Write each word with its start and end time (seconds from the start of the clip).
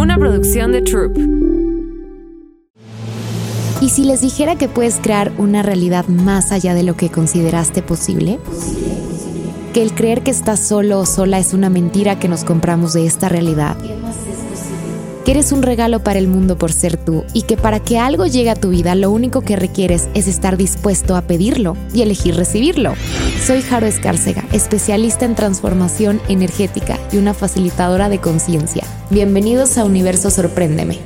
una 0.00 0.16
producción 0.16 0.72
de 0.72 0.80
Troop. 0.80 1.14
¿Y 3.82 3.90
si 3.90 4.04
les 4.04 4.22
dijera 4.22 4.56
que 4.56 4.66
puedes 4.66 4.96
crear 4.96 5.30
una 5.36 5.62
realidad 5.62 6.06
más 6.06 6.52
allá 6.52 6.72
de 6.72 6.82
lo 6.82 6.96
que 6.96 7.10
consideraste 7.10 7.82
posible? 7.82 8.38
Que 9.74 9.82
el 9.82 9.92
creer 9.94 10.22
que 10.22 10.30
estás 10.30 10.60
solo 10.60 11.00
o 11.00 11.06
sola 11.06 11.38
es 11.38 11.52
una 11.52 11.68
mentira 11.68 12.18
que 12.18 12.28
nos 12.28 12.44
compramos 12.44 12.94
de 12.94 13.04
esta 13.04 13.28
realidad 13.28 13.76
que 15.24 15.32
eres 15.32 15.52
un 15.52 15.62
regalo 15.62 16.02
para 16.02 16.18
el 16.18 16.28
mundo 16.28 16.56
por 16.56 16.72
ser 16.72 16.96
tú 16.96 17.24
y 17.34 17.42
que 17.42 17.58
para 17.58 17.80
que 17.80 17.98
algo 17.98 18.26
llegue 18.26 18.50
a 18.50 18.54
tu 18.54 18.70
vida 18.70 18.94
lo 18.94 19.10
único 19.10 19.42
que 19.42 19.56
requieres 19.56 20.08
es 20.14 20.26
estar 20.26 20.56
dispuesto 20.56 21.14
a 21.14 21.22
pedirlo 21.22 21.76
y 21.92 22.00
elegir 22.00 22.36
recibirlo. 22.36 22.94
Soy 23.40 23.62
Jaro 23.62 23.86
Escárcega, 23.86 24.44
especialista 24.52 25.24
en 25.24 25.34
transformación 25.34 26.20
energética 26.28 26.98
y 27.10 27.16
una 27.16 27.32
facilitadora 27.32 28.10
de 28.10 28.20
conciencia. 28.20 28.84
Bienvenidos 29.10 29.78
a 29.78 29.86
Universo 29.86 30.30
Sorpréndeme. 30.30 30.98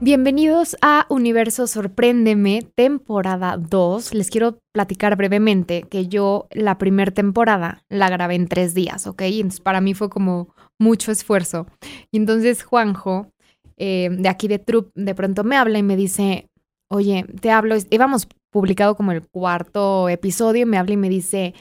Bienvenidos 0.00 0.74
a 0.80 1.04
Universo 1.10 1.66
Sorpréndeme, 1.66 2.66
temporada 2.74 3.58
2. 3.58 4.14
Les 4.14 4.30
quiero 4.30 4.60
platicar 4.72 5.14
brevemente 5.16 5.82
que 5.82 6.08
yo 6.08 6.48
la 6.50 6.78
primera 6.78 7.12
temporada 7.12 7.84
la 7.90 8.08
grabé 8.08 8.36
en 8.36 8.48
tres 8.48 8.72
días, 8.72 9.06
¿ok? 9.06 9.20
Entonces 9.26 9.60
para 9.60 9.82
mí 9.82 9.92
fue 9.92 10.08
como 10.08 10.54
mucho 10.78 11.12
esfuerzo. 11.12 11.66
Y 12.10 12.16
entonces 12.16 12.62
Juanjo, 12.62 13.30
eh, 13.76 14.08
de 14.10 14.28
aquí 14.30 14.48
de 14.48 14.58
Trup, 14.58 14.90
de 14.94 15.14
pronto 15.14 15.44
me 15.44 15.56
habla 15.56 15.78
y 15.78 15.82
me 15.82 15.96
dice, 15.96 16.48
oye, 16.88 17.26
te 17.42 17.50
hablo, 17.50 17.76
íbamos 17.90 18.26
publicado 18.52 18.94
como 18.94 19.10
el 19.10 19.26
cuarto 19.26 20.08
episodio, 20.08 20.66
me 20.66 20.78
habla 20.78 20.92
y 20.92 20.98
me 20.98 21.08
dice, 21.08 21.54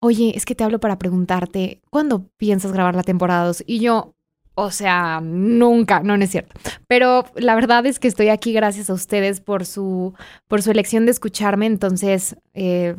oye, 0.00 0.32
es 0.36 0.44
que 0.44 0.54
te 0.54 0.64
hablo 0.64 0.80
para 0.80 0.98
preguntarte, 0.98 1.80
¿cuándo 1.90 2.28
piensas 2.36 2.72
grabar 2.72 2.94
la 2.94 3.04
temporada 3.04 3.46
2? 3.46 3.64
Y 3.66 3.78
yo, 3.78 4.14
o 4.54 4.70
sea, 4.70 5.20
nunca, 5.22 6.00
no, 6.00 6.16
no 6.16 6.24
es 6.24 6.30
cierto. 6.30 6.54
Pero 6.88 7.24
la 7.36 7.54
verdad 7.54 7.86
es 7.86 7.98
que 8.00 8.08
estoy 8.08 8.28
aquí 8.28 8.52
gracias 8.52 8.90
a 8.90 8.94
ustedes 8.94 9.40
por 9.40 9.64
su, 9.64 10.14
por 10.48 10.60
su 10.60 10.72
elección 10.72 11.06
de 11.06 11.12
escucharme. 11.12 11.66
Entonces, 11.66 12.36
eh, 12.54 12.96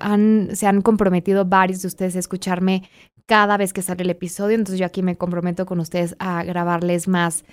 han, 0.00 0.50
se 0.54 0.66
han 0.66 0.82
comprometido 0.82 1.44
varios 1.44 1.82
de 1.82 1.88
ustedes 1.88 2.16
a 2.16 2.18
escucharme 2.18 2.90
cada 3.26 3.56
vez 3.56 3.72
que 3.72 3.82
sale 3.82 4.02
el 4.02 4.10
episodio. 4.10 4.56
Entonces 4.56 4.80
yo 4.80 4.86
aquí 4.86 5.02
me 5.02 5.16
comprometo 5.16 5.64
con 5.64 5.78
ustedes 5.78 6.16
a 6.18 6.42
grabarles 6.42 7.06
más 7.06 7.44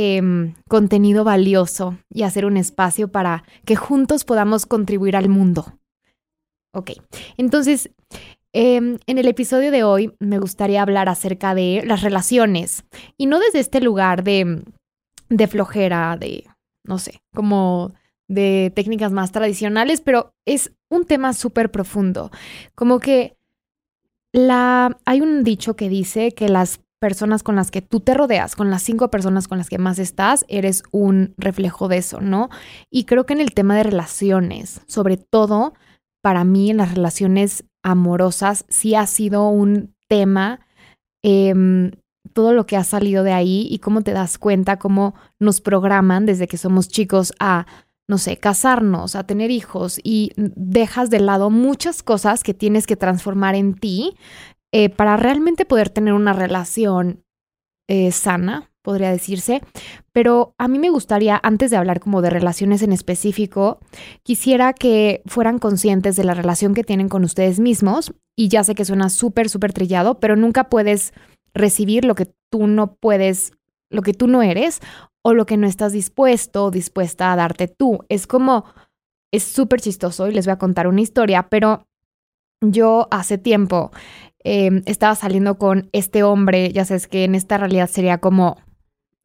em, 0.00 0.54
contenido 0.68 1.24
valioso 1.24 1.98
y 2.08 2.22
hacer 2.22 2.46
un 2.46 2.56
espacio 2.56 3.10
para 3.10 3.42
que 3.64 3.74
juntos 3.74 4.24
podamos 4.24 4.64
contribuir 4.64 5.16
al 5.16 5.28
mundo. 5.28 5.76
Ok, 6.72 6.92
entonces 7.36 7.90
em, 8.52 8.98
en 9.08 9.18
el 9.18 9.26
episodio 9.26 9.72
de 9.72 9.82
hoy 9.82 10.14
me 10.20 10.38
gustaría 10.38 10.82
hablar 10.82 11.08
acerca 11.08 11.52
de 11.56 11.82
las 11.84 12.02
relaciones 12.02 12.84
y 13.16 13.26
no 13.26 13.40
desde 13.40 13.58
este 13.58 13.80
lugar 13.80 14.22
de, 14.22 14.62
de 15.30 15.46
flojera, 15.48 16.16
de, 16.16 16.44
no 16.84 17.00
sé, 17.00 17.20
como 17.34 17.92
de 18.28 18.72
técnicas 18.76 19.10
más 19.10 19.32
tradicionales, 19.32 20.00
pero 20.00 20.32
es 20.46 20.70
un 20.90 21.06
tema 21.06 21.32
súper 21.32 21.72
profundo. 21.72 22.30
Como 22.76 23.00
que 23.00 23.36
la, 24.32 24.96
hay 25.04 25.22
un 25.22 25.42
dicho 25.42 25.74
que 25.74 25.88
dice 25.88 26.30
que 26.30 26.48
las 26.48 26.78
personas 26.98 27.42
con 27.42 27.56
las 27.56 27.70
que 27.70 27.82
tú 27.82 28.00
te 28.00 28.14
rodeas, 28.14 28.56
con 28.56 28.70
las 28.70 28.82
cinco 28.82 29.10
personas 29.10 29.48
con 29.48 29.58
las 29.58 29.68
que 29.68 29.78
más 29.78 29.98
estás, 29.98 30.44
eres 30.48 30.82
un 30.90 31.34
reflejo 31.36 31.88
de 31.88 31.98
eso, 31.98 32.20
¿no? 32.20 32.50
Y 32.90 33.04
creo 33.04 33.26
que 33.26 33.34
en 33.34 33.40
el 33.40 33.54
tema 33.54 33.76
de 33.76 33.84
relaciones, 33.84 34.80
sobre 34.86 35.16
todo 35.16 35.74
para 36.22 36.44
mí 36.44 36.70
en 36.70 36.78
las 36.78 36.94
relaciones 36.94 37.64
amorosas, 37.82 38.64
sí 38.68 38.94
ha 38.94 39.06
sido 39.06 39.48
un 39.48 39.94
tema 40.08 40.60
em, 41.22 41.92
todo 42.32 42.52
lo 42.52 42.66
que 42.66 42.76
ha 42.76 42.84
salido 42.84 43.24
de 43.24 43.32
ahí 43.32 43.66
y 43.70 43.78
cómo 43.78 44.02
te 44.02 44.12
das 44.12 44.38
cuenta, 44.38 44.78
cómo 44.78 45.14
nos 45.38 45.60
programan 45.60 46.26
desde 46.26 46.48
que 46.48 46.58
somos 46.58 46.88
chicos 46.88 47.32
a 47.38 47.66
no 48.10 48.16
sé, 48.16 48.38
casarnos, 48.38 49.14
a 49.14 49.24
tener 49.24 49.50
hijos 49.50 50.00
y 50.02 50.32
dejas 50.36 51.10
de 51.10 51.20
lado 51.20 51.50
muchas 51.50 52.02
cosas 52.02 52.42
que 52.42 52.54
tienes 52.54 52.86
que 52.86 52.96
transformar 52.96 53.54
en 53.54 53.74
ti 53.74 54.16
eh, 54.72 54.90
para 54.90 55.16
realmente 55.16 55.64
poder 55.64 55.90
tener 55.90 56.14
una 56.14 56.32
relación 56.32 57.24
eh, 57.88 58.12
sana, 58.12 58.70
podría 58.82 59.10
decirse. 59.10 59.62
Pero 60.12 60.54
a 60.58 60.68
mí 60.68 60.78
me 60.78 60.90
gustaría, 60.90 61.40
antes 61.42 61.70
de 61.70 61.76
hablar 61.76 62.00
como 62.00 62.22
de 62.22 62.30
relaciones 62.30 62.82
en 62.82 62.92
específico, 62.92 63.80
quisiera 64.22 64.72
que 64.72 65.22
fueran 65.26 65.58
conscientes 65.58 66.16
de 66.16 66.24
la 66.24 66.34
relación 66.34 66.74
que 66.74 66.84
tienen 66.84 67.08
con 67.08 67.24
ustedes 67.24 67.60
mismos. 67.60 68.12
Y 68.36 68.48
ya 68.48 68.64
sé 68.64 68.74
que 68.74 68.84
suena 68.84 69.08
súper, 69.08 69.48
súper 69.48 69.72
trillado, 69.72 70.20
pero 70.20 70.36
nunca 70.36 70.68
puedes 70.68 71.12
recibir 71.54 72.04
lo 72.04 72.14
que 72.14 72.32
tú 72.50 72.66
no 72.66 72.94
puedes, 72.94 73.52
lo 73.90 74.02
que 74.02 74.14
tú 74.14 74.26
no 74.26 74.42
eres 74.42 74.80
o 75.22 75.34
lo 75.34 75.46
que 75.46 75.56
no 75.56 75.66
estás 75.66 75.92
dispuesto 75.92 76.64
o 76.64 76.70
dispuesta 76.70 77.32
a 77.32 77.36
darte 77.36 77.68
tú. 77.68 78.00
Es 78.08 78.26
como, 78.26 78.64
es 79.32 79.42
súper 79.42 79.80
chistoso 79.80 80.28
y 80.28 80.32
les 80.32 80.46
voy 80.46 80.52
a 80.52 80.58
contar 80.58 80.86
una 80.86 81.00
historia, 81.00 81.48
pero 81.50 81.86
yo 82.60 83.08
hace 83.10 83.38
tiempo 83.38 83.90
em, 84.44 84.82
estaba 84.86 85.14
saliendo 85.14 85.58
con 85.58 85.88
este 85.92 86.22
hombre, 86.22 86.72
ya 86.72 86.84
sabes 86.84 87.06
que 87.06 87.24
en 87.24 87.34
esta 87.34 87.58
realidad 87.58 87.88
sería 87.88 88.18
como 88.18 88.56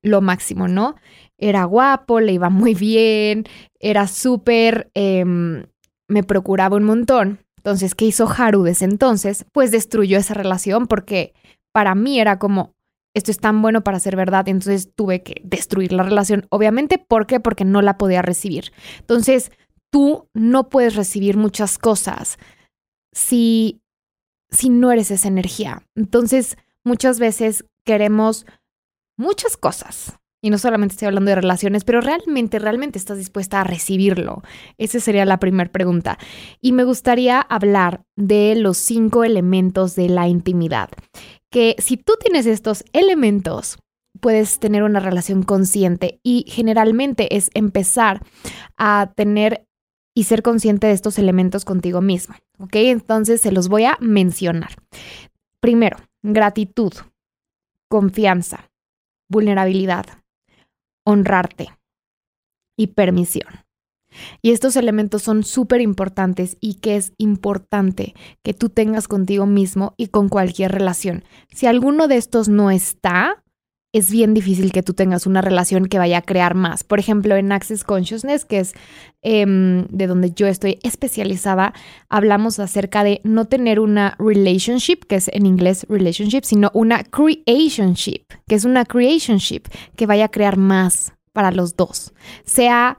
lo 0.02 0.22
máximo, 0.22 0.68
¿no? 0.68 0.96
Era 1.38 1.64
guapo, 1.64 2.20
le 2.20 2.34
iba 2.34 2.50
muy 2.50 2.76
bien, 2.76 3.46
era 3.80 4.08
súper, 4.08 4.92
em, 4.94 5.66
me 6.08 6.24
procuraba 6.24 6.78
un 6.78 6.84
montón. 6.84 7.40
Entonces, 7.58 7.96
¿qué 7.96 8.06
hizo 8.06 8.28
Haru 8.30 8.64
desde 8.64 8.86
entonces? 8.86 9.46
Pues 9.54 9.72
destruyó 9.72 10.18
esa 10.18 10.34
relación 10.34 10.88
porque 10.88 11.34
para 11.74 11.96
mí 11.96 12.20
era 12.20 12.38
como, 12.38 12.74
esto 13.16 13.32
es 13.32 13.40
tan 13.40 13.62
bueno 13.62 13.84
para 13.84 14.00
ser 14.00 14.16
verdad, 14.16 14.48
entonces 14.48 14.90
tuve 14.94 15.24
que 15.24 15.42
destruir 15.44 15.94
la 15.94 16.04
relación. 16.04 16.46
Obviamente, 16.50 16.98
¿por 16.98 17.26
qué? 17.26 17.40
Porque 17.40 17.64
no 17.64 17.82
la 17.82 17.98
podía 17.98 18.22
recibir. 18.22 18.74
Entonces, 19.00 19.52
tú 19.92 20.28
no 20.34 20.70
puedes 20.70 20.96
recibir 20.96 21.38
muchas 21.38 21.78
cosas 21.78 22.38
si, 23.14 23.82
si 24.54 24.70
no 24.70 24.92
eres 24.92 25.12
esa 25.12 25.28
energía. 25.28 25.84
Entonces, 25.96 26.58
muchas 26.84 27.20
veces 27.20 27.66
queremos 27.86 28.46
muchas 29.18 29.58
cosas. 29.58 30.18
Y 30.42 30.50
no 30.50 30.58
solamente 30.58 30.94
estoy 30.94 31.08
hablando 31.08 31.30
de 31.30 31.36
relaciones, 31.36 31.86
pero 31.86 32.02
realmente, 32.02 32.60
realmente 32.60 33.00
estás 33.00 33.18
dispuesta 33.18 33.62
a 33.62 33.64
recibirlo. 33.64 34.44
Esa 34.78 35.00
sería 35.00 35.24
la 35.24 35.40
primera 35.40 35.72
pregunta. 35.72 36.18
Y 36.60 36.74
me 36.74 36.84
gustaría 36.84 37.40
hablar 37.40 38.04
de 38.18 38.56
los 38.56 38.78
cinco 38.78 39.24
elementos 39.24 39.96
de 39.96 40.10
la 40.10 40.28
intimidad 40.28 40.90
que 41.54 41.76
si 41.78 41.98
tú 41.98 42.14
tienes 42.20 42.48
estos 42.48 42.84
elementos, 42.94 43.78
puedes 44.20 44.60
tener 44.60 44.82
una 44.82 45.00
relación 45.00 45.44
consciente 45.44 46.20
y 46.24 46.46
generalmente 46.48 47.38
es 47.38 47.52
empezar 47.54 48.22
a 48.76 49.14
tener 49.16 49.68
y 50.14 50.26
ser 50.26 50.42
consciente 50.42 50.88
de 50.88 50.94
estos 50.94 51.18
elementos 51.18 51.66
contigo 51.66 52.02
misma. 52.02 52.40
¿Ok? 52.60 52.76
Entonces 52.76 53.42
se 53.42 53.52
los 53.52 53.68
voy 53.68 53.86
a 53.86 53.98
mencionar. 54.00 54.76
Primero, 55.60 55.98
gratitud, 56.22 56.94
confianza, 57.88 58.72
vulnerabilidad, 59.30 60.06
honrarte 61.04 61.70
y 62.78 62.88
permisión. 62.88 63.64
Y 64.42 64.52
estos 64.52 64.76
elementos 64.76 65.24
son 65.24 65.44
súper 65.44 65.82
importantes 65.82 66.58
y 66.60 66.76
que 66.76 66.96
es 66.96 67.14
importante 67.18 68.14
que 68.44 68.54
tú 68.54 68.70
tengas 68.70 69.08
contigo 69.08 69.46
mismo 69.46 69.96
y 69.98 70.08
con 70.08 70.30
cualquier 70.30 70.72
relación. 70.72 71.24
Si 71.52 71.66
alguno 71.66 72.08
de 72.08 72.18
estos 72.18 72.48
no 72.50 72.72
está, 72.72 73.43
es 73.94 74.10
bien 74.10 74.34
difícil 74.34 74.72
que 74.72 74.82
tú 74.82 74.94
tengas 74.94 75.28
una 75.28 75.42
relación 75.42 75.86
que 75.86 76.00
vaya 76.00 76.18
a 76.18 76.22
crear 76.24 76.56
más. 76.56 76.84
Por 76.84 77.00
ejemplo, 77.00 77.36
en 77.36 77.52
Access 77.52 77.84
Consciousness, 77.84 78.44
que 78.44 78.60
es 78.60 78.74
em, 79.22 79.86
de 79.88 80.08
donde 80.08 80.32
yo 80.32 80.48
estoy 80.48 80.80
especializada, 80.82 81.74
hablamos 82.10 82.60
acerca 82.60 83.04
de 83.04 83.22
no 83.24 83.46
tener 83.46 83.80
una 83.80 84.16
relationship, 84.18 85.06
que 85.08 85.16
es 85.16 85.30
en 85.32 85.46
inglés 85.46 85.86
relationship, 85.88 86.42
sino 86.44 86.72
una 86.74 87.04
creationship, 87.04 88.26
que 88.48 88.56
es 88.56 88.66
una 88.66 88.84
creationship 88.84 89.68
que 89.96 90.08
vaya 90.08 90.26
a 90.26 90.32
crear 90.32 90.58
más 90.58 91.14
para 91.32 91.52
los 91.52 91.76
dos. 91.76 92.14
Sea 92.46 92.98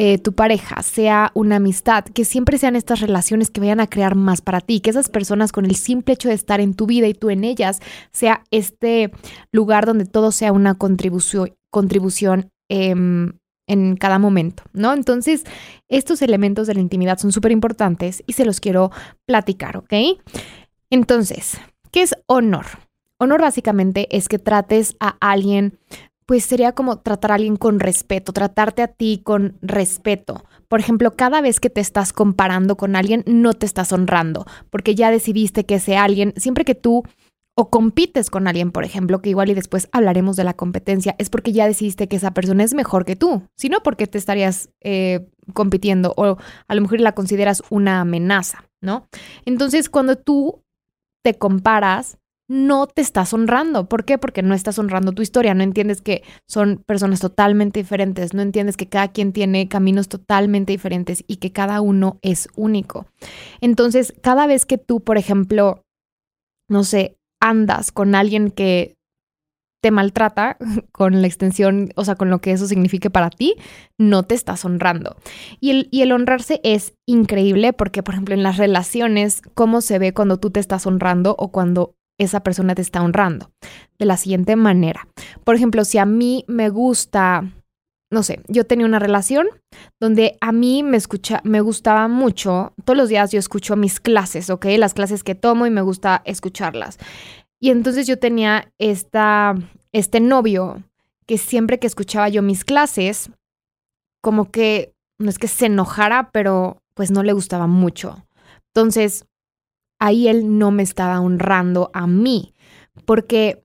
eh, 0.00 0.18
tu 0.18 0.32
pareja, 0.32 0.80
sea 0.84 1.32
una 1.34 1.56
amistad, 1.56 2.04
que 2.04 2.24
siempre 2.24 2.56
sean 2.56 2.76
estas 2.76 3.00
relaciones 3.00 3.50
que 3.50 3.58
vayan 3.58 3.80
a 3.80 3.88
crear 3.88 4.14
más 4.14 4.42
para 4.42 4.60
ti, 4.60 4.78
que 4.78 4.90
esas 4.90 5.08
personas 5.08 5.50
con 5.50 5.64
el 5.64 5.74
simple 5.74 6.14
hecho 6.14 6.28
de 6.28 6.36
estar 6.36 6.60
en 6.60 6.74
tu 6.74 6.86
vida 6.86 7.08
y 7.08 7.14
tú 7.14 7.30
en 7.30 7.42
ellas, 7.42 7.80
sea 8.12 8.44
este 8.52 9.10
lugar 9.50 9.86
donde 9.86 10.04
todo 10.04 10.30
sea 10.30 10.52
una 10.52 10.76
contribución, 10.76 12.52
em, 12.68 13.32
en 13.66 13.96
cada 13.96 14.20
momento, 14.20 14.62
¿no? 14.72 14.94
Entonces, 14.94 15.42
estos 15.88 16.22
elementos 16.22 16.68
de 16.68 16.74
la 16.74 16.80
intimidad 16.80 17.18
son 17.18 17.32
súper 17.32 17.50
importantes 17.50 18.22
y 18.24 18.34
se 18.34 18.44
los 18.44 18.60
quiero 18.60 18.92
platicar, 19.26 19.78
¿ok? 19.78 19.94
Entonces, 20.90 21.58
¿qué 21.90 22.02
es 22.02 22.14
honor? 22.26 22.66
Honor 23.18 23.40
básicamente 23.40 24.06
es 24.16 24.28
que 24.28 24.38
trates 24.38 24.94
a 25.00 25.16
alguien 25.18 25.76
pues 26.28 26.44
sería 26.44 26.72
como 26.72 26.98
tratar 26.98 27.32
a 27.32 27.36
alguien 27.36 27.56
con 27.56 27.80
respeto, 27.80 28.34
tratarte 28.34 28.82
a 28.82 28.88
ti 28.88 29.22
con 29.24 29.56
respeto. 29.62 30.44
Por 30.68 30.78
ejemplo, 30.78 31.16
cada 31.16 31.40
vez 31.40 31.58
que 31.58 31.70
te 31.70 31.80
estás 31.80 32.12
comparando 32.12 32.76
con 32.76 32.96
alguien, 32.96 33.24
no 33.26 33.54
te 33.54 33.64
estás 33.64 33.94
honrando, 33.94 34.44
porque 34.68 34.94
ya 34.94 35.10
decidiste 35.10 35.64
que 35.64 35.76
ese 35.76 35.96
alguien, 35.96 36.34
siempre 36.36 36.66
que 36.66 36.74
tú 36.74 37.02
o 37.54 37.70
compites 37.70 38.28
con 38.28 38.46
alguien, 38.46 38.72
por 38.72 38.84
ejemplo, 38.84 39.22
que 39.22 39.30
igual 39.30 39.48
y 39.48 39.54
después 39.54 39.88
hablaremos 39.90 40.36
de 40.36 40.44
la 40.44 40.52
competencia, 40.52 41.14
es 41.16 41.30
porque 41.30 41.52
ya 41.52 41.66
decidiste 41.66 42.08
que 42.08 42.16
esa 42.16 42.34
persona 42.34 42.62
es 42.62 42.74
mejor 42.74 43.06
que 43.06 43.16
tú, 43.16 43.44
sino 43.56 43.82
porque 43.82 44.06
te 44.06 44.18
estarías 44.18 44.68
eh, 44.82 45.30
compitiendo 45.54 46.12
o 46.18 46.36
a 46.66 46.74
lo 46.74 46.82
mejor 46.82 47.00
la 47.00 47.12
consideras 47.12 47.62
una 47.70 48.02
amenaza, 48.02 48.68
¿no? 48.82 49.08
Entonces, 49.46 49.88
cuando 49.88 50.16
tú 50.16 50.62
te 51.22 51.38
comparas, 51.38 52.18
no 52.48 52.86
te 52.86 53.02
estás 53.02 53.32
honrando. 53.34 53.88
¿Por 53.88 54.04
qué? 54.04 54.18
Porque 54.18 54.42
no 54.42 54.54
estás 54.54 54.78
honrando 54.78 55.12
tu 55.12 55.22
historia, 55.22 55.54
no 55.54 55.62
entiendes 55.62 56.00
que 56.00 56.22
son 56.48 56.82
personas 56.86 57.20
totalmente 57.20 57.80
diferentes, 57.80 58.32
no 58.32 58.42
entiendes 58.42 58.76
que 58.76 58.88
cada 58.88 59.08
quien 59.08 59.32
tiene 59.32 59.68
caminos 59.68 60.08
totalmente 60.08 60.72
diferentes 60.72 61.22
y 61.26 61.36
que 61.36 61.52
cada 61.52 61.80
uno 61.82 62.18
es 62.22 62.48
único. 62.56 63.06
Entonces, 63.60 64.14
cada 64.22 64.46
vez 64.46 64.64
que 64.64 64.78
tú, 64.78 65.00
por 65.00 65.18
ejemplo, 65.18 65.84
no 66.68 66.84
sé, 66.84 67.16
andas 67.40 67.92
con 67.92 68.14
alguien 68.14 68.50
que 68.50 68.94
te 69.80 69.90
maltrata 69.90 70.56
con 70.92 71.20
la 71.20 71.26
extensión, 71.26 71.90
o 71.96 72.04
sea, 72.04 72.16
con 72.16 72.30
lo 72.30 72.40
que 72.40 72.52
eso 72.52 72.66
signifique 72.66 73.10
para 73.10 73.28
ti, 73.28 73.56
no 73.98 74.22
te 74.22 74.34
estás 74.34 74.64
honrando. 74.64 75.16
Y 75.60 75.70
el, 75.70 75.88
y 75.90 76.00
el 76.00 76.12
honrarse 76.12 76.60
es 76.64 76.94
increíble 77.06 77.74
porque, 77.74 78.02
por 78.02 78.14
ejemplo, 78.14 78.34
en 78.34 78.42
las 78.42 78.56
relaciones, 78.56 79.42
¿cómo 79.54 79.82
se 79.82 79.98
ve 79.98 80.14
cuando 80.14 80.38
tú 80.38 80.50
te 80.50 80.60
estás 80.60 80.86
honrando 80.86 81.36
o 81.38 81.52
cuando 81.52 81.94
esa 82.18 82.40
persona 82.40 82.74
te 82.74 82.82
está 82.82 83.02
honrando? 83.02 83.50
De 83.98 84.04
la 84.06 84.16
siguiente 84.16 84.56
manera. 84.56 85.08
Por 85.44 85.54
ejemplo, 85.54 85.84
si 85.84 85.98
a 85.98 86.04
mí 86.06 86.44
me 86.48 86.68
gusta, 86.68 87.44
no 88.10 88.22
sé, 88.22 88.42
yo 88.48 88.64
tenía 88.64 88.86
una 88.86 88.98
relación 88.98 89.46
donde 90.00 90.36
a 90.40 90.52
mí 90.52 90.82
me 90.82 90.96
escucha, 90.96 91.40
me 91.44 91.60
gustaba 91.60 92.08
mucho, 92.08 92.72
todos 92.84 92.96
los 92.96 93.08
días 93.08 93.30
yo 93.30 93.38
escucho 93.38 93.76
mis 93.76 94.00
clases, 94.00 94.50
¿ok? 94.50 94.66
Las 94.76 94.94
clases 94.94 95.24
que 95.24 95.34
tomo 95.34 95.66
y 95.66 95.70
me 95.70 95.82
gusta 95.82 96.22
escucharlas. 96.24 96.98
Y 97.60 97.70
entonces 97.70 98.06
yo 98.06 98.18
tenía 98.18 98.72
esta, 98.78 99.54
este 99.92 100.20
novio 100.20 100.82
que 101.26 101.38
siempre 101.38 101.78
que 101.78 101.86
escuchaba 101.86 102.28
yo 102.28 102.42
mis 102.42 102.64
clases, 102.64 103.30
como 104.22 104.50
que, 104.50 104.94
no 105.18 105.28
es 105.28 105.38
que 105.38 105.48
se 105.48 105.66
enojara, 105.66 106.30
pero 106.30 106.82
pues 106.94 107.10
no 107.10 107.22
le 107.22 107.32
gustaba 107.32 107.66
mucho. 107.66 108.26
Entonces, 108.74 109.26
ahí 109.98 110.28
él 110.28 110.58
no 110.58 110.70
me 110.70 110.82
estaba 110.82 111.20
honrando 111.20 111.90
a 111.92 112.06
mí, 112.06 112.54
porque 113.04 113.64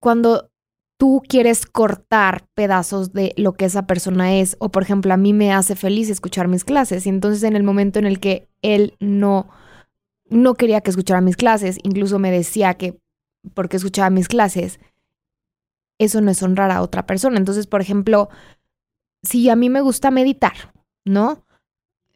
cuando 0.00 0.50
tú 0.98 1.22
quieres 1.26 1.66
cortar 1.66 2.46
pedazos 2.54 3.12
de 3.12 3.32
lo 3.36 3.54
que 3.54 3.64
esa 3.64 3.86
persona 3.86 4.36
es, 4.36 4.56
o 4.60 4.70
por 4.70 4.82
ejemplo, 4.82 5.14
a 5.14 5.16
mí 5.16 5.32
me 5.32 5.52
hace 5.52 5.74
feliz 5.74 6.10
escuchar 6.10 6.46
mis 6.48 6.64
clases, 6.64 7.06
y 7.06 7.08
entonces 7.08 7.42
en 7.42 7.56
el 7.56 7.62
momento 7.62 7.98
en 7.98 8.06
el 8.06 8.20
que 8.20 8.48
él 8.62 8.94
no, 9.00 9.48
no 10.28 10.54
quería 10.54 10.80
que 10.82 10.90
escuchara 10.90 11.20
mis 11.20 11.36
clases, 11.36 11.78
incluso 11.82 12.18
me 12.18 12.30
decía 12.30 12.74
que 12.74 12.98
porque 13.54 13.78
escuchaba 13.78 14.10
mis 14.10 14.28
clases, 14.28 14.78
eso 15.98 16.20
no 16.20 16.30
es 16.30 16.42
honrar 16.42 16.70
a 16.70 16.82
otra 16.82 17.06
persona. 17.06 17.36
Entonces, 17.36 17.66
por 17.66 17.80
ejemplo, 17.80 18.28
si 19.22 19.48
a 19.50 19.56
mí 19.56 19.68
me 19.68 19.82
gusta 19.82 20.10
meditar, 20.10 20.72
¿no? 21.04 21.44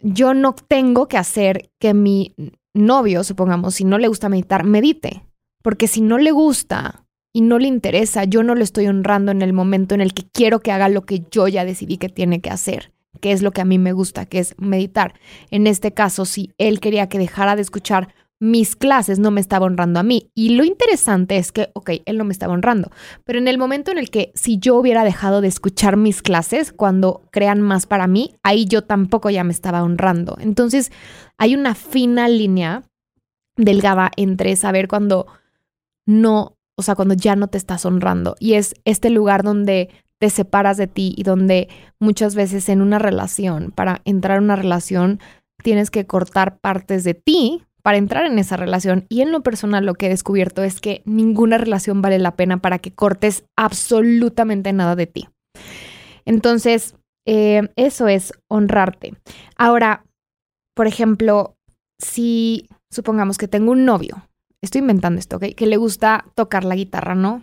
Yo 0.00 0.34
no 0.34 0.54
tengo 0.54 1.06
que 1.06 1.18
hacer 1.18 1.70
que 1.78 1.94
mi 1.94 2.34
novio, 2.74 3.24
supongamos, 3.24 3.76
si 3.76 3.84
no 3.84 3.98
le 3.98 4.08
gusta 4.08 4.28
meditar, 4.28 4.64
medite, 4.64 5.24
porque 5.62 5.88
si 5.88 6.00
no 6.00 6.18
le 6.18 6.32
gusta, 6.32 7.04
y 7.34 7.40
no 7.40 7.58
le 7.58 7.66
interesa, 7.66 8.24
yo 8.24 8.44
no 8.44 8.54
le 8.54 8.62
estoy 8.62 8.86
honrando 8.86 9.32
en 9.32 9.42
el 9.42 9.52
momento 9.52 9.94
en 9.94 10.00
el 10.00 10.14
que 10.14 10.22
quiero 10.22 10.60
que 10.60 10.70
haga 10.70 10.88
lo 10.88 11.02
que 11.04 11.24
yo 11.30 11.48
ya 11.48 11.64
decidí 11.64 11.98
que 11.98 12.08
tiene 12.08 12.40
que 12.40 12.48
hacer, 12.48 12.92
que 13.20 13.32
es 13.32 13.42
lo 13.42 13.50
que 13.50 13.60
a 13.60 13.64
mí 13.64 13.76
me 13.76 13.92
gusta, 13.92 14.24
que 14.24 14.38
es 14.38 14.54
meditar. 14.56 15.14
En 15.50 15.66
este 15.66 15.92
caso, 15.92 16.26
si 16.26 16.52
él 16.58 16.78
quería 16.78 17.08
que 17.08 17.18
dejara 17.18 17.56
de 17.56 17.62
escuchar 17.62 18.14
mis 18.40 18.76
clases, 18.76 19.18
no 19.18 19.30
me 19.30 19.40
estaba 19.40 19.66
honrando 19.66 20.00
a 20.00 20.02
mí. 20.02 20.30
Y 20.34 20.50
lo 20.50 20.64
interesante 20.64 21.36
es 21.36 21.52
que, 21.52 21.70
ok, 21.74 21.90
él 22.04 22.18
no 22.18 22.24
me 22.24 22.32
estaba 22.32 22.52
honrando, 22.52 22.90
pero 23.24 23.38
en 23.38 23.48
el 23.48 23.58
momento 23.58 23.90
en 23.90 23.98
el 23.98 24.10
que 24.10 24.32
si 24.34 24.58
yo 24.58 24.76
hubiera 24.76 25.04
dejado 25.04 25.40
de 25.40 25.48
escuchar 25.48 25.96
mis 25.96 26.22
clases 26.22 26.72
cuando 26.72 27.22
crean 27.30 27.60
más 27.60 27.86
para 27.86 28.06
mí, 28.06 28.34
ahí 28.42 28.66
yo 28.66 28.82
tampoco 28.82 29.30
ya 29.30 29.44
me 29.44 29.52
estaba 29.52 29.82
honrando. 29.82 30.36
Entonces, 30.40 30.92
hay 31.38 31.54
una 31.54 31.74
fina 31.74 32.28
línea 32.28 32.82
delgada 33.56 34.10
entre 34.16 34.56
saber 34.56 34.88
cuando 34.88 35.26
no 36.06 36.54
o 36.76 36.82
sea, 36.82 36.94
cuando 36.94 37.14
ya 37.14 37.36
no 37.36 37.48
te 37.48 37.58
estás 37.58 37.84
honrando. 37.86 38.36
Y 38.38 38.54
es 38.54 38.74
este 38.84 39.10
lugar 39.10 39.42
donde 39.42 39.90
te 40.18 40.30
separas 40.30 40.76
de 40.76 40.86
ti 40.86 41.14
y 41.16 41.22
donde 41.22 41.68
muchas 41.98 42.34
veces 42.34 42.68
en 42.68 42.80
una 42.82 42.98
relación, 42.98 43.72
para 43.72 44.00
entrar 44.04 44.38
en 44.38 44.44
una 44.44 44.56
relación, 44.56 45.20
tienes 45.62 45.90
que 45.90 46.06
cortar 46.06 46.58
partes 46.58 47.04
de 47.04 47.14
ti 47.14 47.62
para 47.84 47.98
entrar 47.98 48.26
en 48.26 48.38
esa 48.38 48.56
relación. 48.56 49.06
Y 49.08 49.20
en 49.20 49.30
lo 49.30 49.42
personal 49.42 49.84
lo 49.84 49.94
que 49.94 50.06
he 50.06 50.08
descubierto 50.08 50.62
es 50.62 50.80
que 50.80 51.02
ninguna 51.04 51.58
relación 51.58 52.02
vale 52.02 52.18
la 52.18 52.36
pena 52.36 52.58
para 52.58 52.78
que 52.78 52.94
cortes 52.94 53.44
absolutamente 53.56 54.72
nada 54.72 54.96
de 54.96 55.06
ti. 55.06 55.28
Entonces, 56.24 56.96
eh, 57.26 57.68
eso 57.76 58.08
es 58.08 58.32
honrarte. 58.48 59.14
Ahora, 59.56 60.04
por 60.74 60.86
ejemplo, 60.86 61.56
si 61.98 62.68
supongamos 62.90 63.38
que 63.38 63.48
tengo 63.48 63.72
un 63.72 63.84
novio 63.84 64.24
estoy 64.64 64.80
inventando 64.80 65.18
esto, 65.18 65.36
¿ok? 65.36 65.54
Que 65.56 65.66
le 65.66 65.76
gusta 65.76 66.26
tocar 66.34 66.64
la 66.64 66.74
guitarra, 66.74 67.14
¿no? 67.14 67.42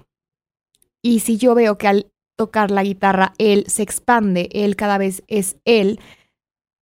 Y 1.03 1.21
si 1.21 1.37
yo 1.37 1.55
veo 1.55 1.77
que 1.77 1.87
al 1.87 2.11
tocar 2.37 2.71
la 2.71 2.83
guitarra 2.83 3.33
él 3.37 3.65
se 3.67 3.83
expande, 3.83 4.49
él 4.51 4.75
cada 4.75 4.97
vez 4.97 5.23
es 5.27 5.57
él, 5.65 5.99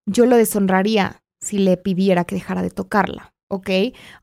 yo 0.07 0.25
lo 0.25 0.37
deshonraría 0.37 1.21
si 1.41 1.59
le 1.59 1.77
pidiera 1.77 2.25
que 2.25 2.35
dejara 2.35 2.61
de 2.61 2.69
tocarla, 2.69 3.33
¿ok? 3.49 3.69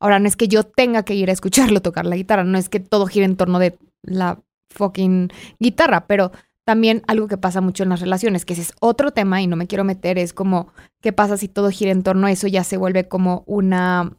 Ahora 0.00 0.18
no 0.18 0.26
es 0.26 0.36
que 0.36 0.48
yo 0.48 0.64
tenga 0.64 1.04
que 1.04 1.14
ir 1.14 1.28
a 1.28 1.32
escucharlo 1.32 1.82
tocar 1.82 2.06
la 2.06 2.16
guitarra, 2.16 2.44
no 2.44 2.56
es 2.56 2.68
que 2.68 2.80
todo 2.80 3.06
gire 3.06 3.26
en 3.26 3.36
torno 3.36 3.58
de 3.58 3.78
la 4.02 4.40
fucking 4.70 5.30
guitarra, 5.58 6.06
pero 6.06 6.32
también 6.64 7.02
algo 7.06 7.28
que 7.28 7.36
pasa 7.36 7.60
mucho 7.60 7.82
en 7.82 7.90
las 7.90 8.00
relaciones, 8.00 8.44
que 8.44 8.54
ese 8.54 8.62
es 8.62 8.72
otro 8.80 9.12
tema 9.12 9.40
y 9.40 9.46
no 9.46 9.56
me 9.56 9.66
quiero 9.66 9.84
meter, 9.84 10.18
es 10.18 10.32
como, 10.32 10.72
¿qué 11.00 11.12
pasa 11.12 11.36
si 11.36 11.48
todo 11.48 11.70
gira 11.70 11.92
en 11.92 12.02
torno 12.02 12.26
a 12.26 12.32
eso? 12.32 12.48
Ya 12.48 12.64
se 12.64 12.76
vuelve 12.76 13.06
como 13.06 13.44
una 13.46 14.16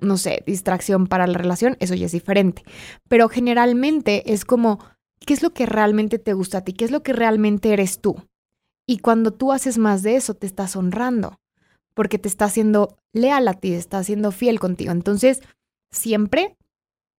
no 0.00 0.16
sé, 0.16 0.42
distracción 0.46 1.06
para 1.06 1.26
la 1.26 1.38
relación, 1.38 1.76
eso 1.80 1.94
ya 1.94 2.06
es 2.06 2.12
diferente. 2.12 2.62
Pero 3.08 3.28
generalmente 3.28 4.32
es 4.32 4.44
como, 4.44 4.80
¿qué 5.20 5.34
es 5.34 5.42
lo 5.42 5.50
que 5.50 5.66
realmente 5.66 6.18
te 6.18 6.32
gusta 6.34 6.58
a 6.58 6.60
ti? 6.62 6.72
¿Qué 6.72 6.84
es 6.84 6.90
lo 6.90 7.02
que 7.02 7.12
realmente 7.12 7.72
eres 7.72 8.00
tú? 8.00 8.16
Y 8.86 8.98
cuando 8.98 9.32
tú 9.32 9.52
haces 9.52 9.78
más 9.78 10.02
de 10.02 10.16
eso, 10.16 10.34
te 10.34 10.46
estás 10.46 10.76
honrando, 10.76 11.40
porque 11.94 12.18
te 12.18 12.28
está 12.28 12.46
haciendo 12.46 12.98
leal 13.12 13.48
a 13.48 13.54
ti, 13.54 13.70
te 13.70 13.76
está 13.76 13.98
haciendo 13.98 14.32
fiel 14.32 14.60
contigo. 14.60 14.92
Entonces, 14.92 15.40
siempre 15.90 16.56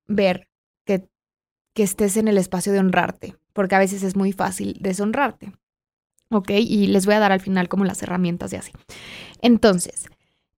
ver 0.07 0.47
que, 0.85 1.07
que 1.73 1.83
estés 1.83 2.17
en 2.17 2.27
el 2.27 2.37
espacio 2.37 2.73
de 2.73 2.79
honrarte, 2.79 3.35
porque 3.53 3.75
a 3.75 3.79
veces 3.79 4.03
es 4.03 4.15
muy 4.15 4.33
fácil 4.33 4.77
deshonrarte. 4.79 5.53
¿Ok? 6.31 6.49
Y 6.51 6.87
les 6.87 7.05
voy 7.05 7.15
a 7.15 7.19
dar 7.19 7.31
al 7.31 7.39
final 7.39 7.69
como 7.69 7.85
las 7.85 8.01
herramientas 8.01 8.51
de 8.51 8.57
así. 8.57 8.71
Entonces, 9.41 10.07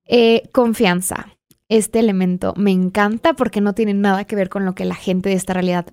eh, 0.06 0.44
confianza 0.53 1.38
este 1.70 2.00
elemento 2.00 2.53
me 2.56 2.72
encanta 2.72 3.34
porque 3.34 3.62
no 3.62 3.74
tiene 3.74 3.94
nada 3.94 4.24
que 4.24 4.36
ver 4.38 4.50
con 4.50 4.65
lo 4.65 4.74
que 4.74 4.86
la 4.86 4.96
gente 4.96 5.30
de 5.30 5.36
esta 5.36 5.53
realidad 5.53 5.88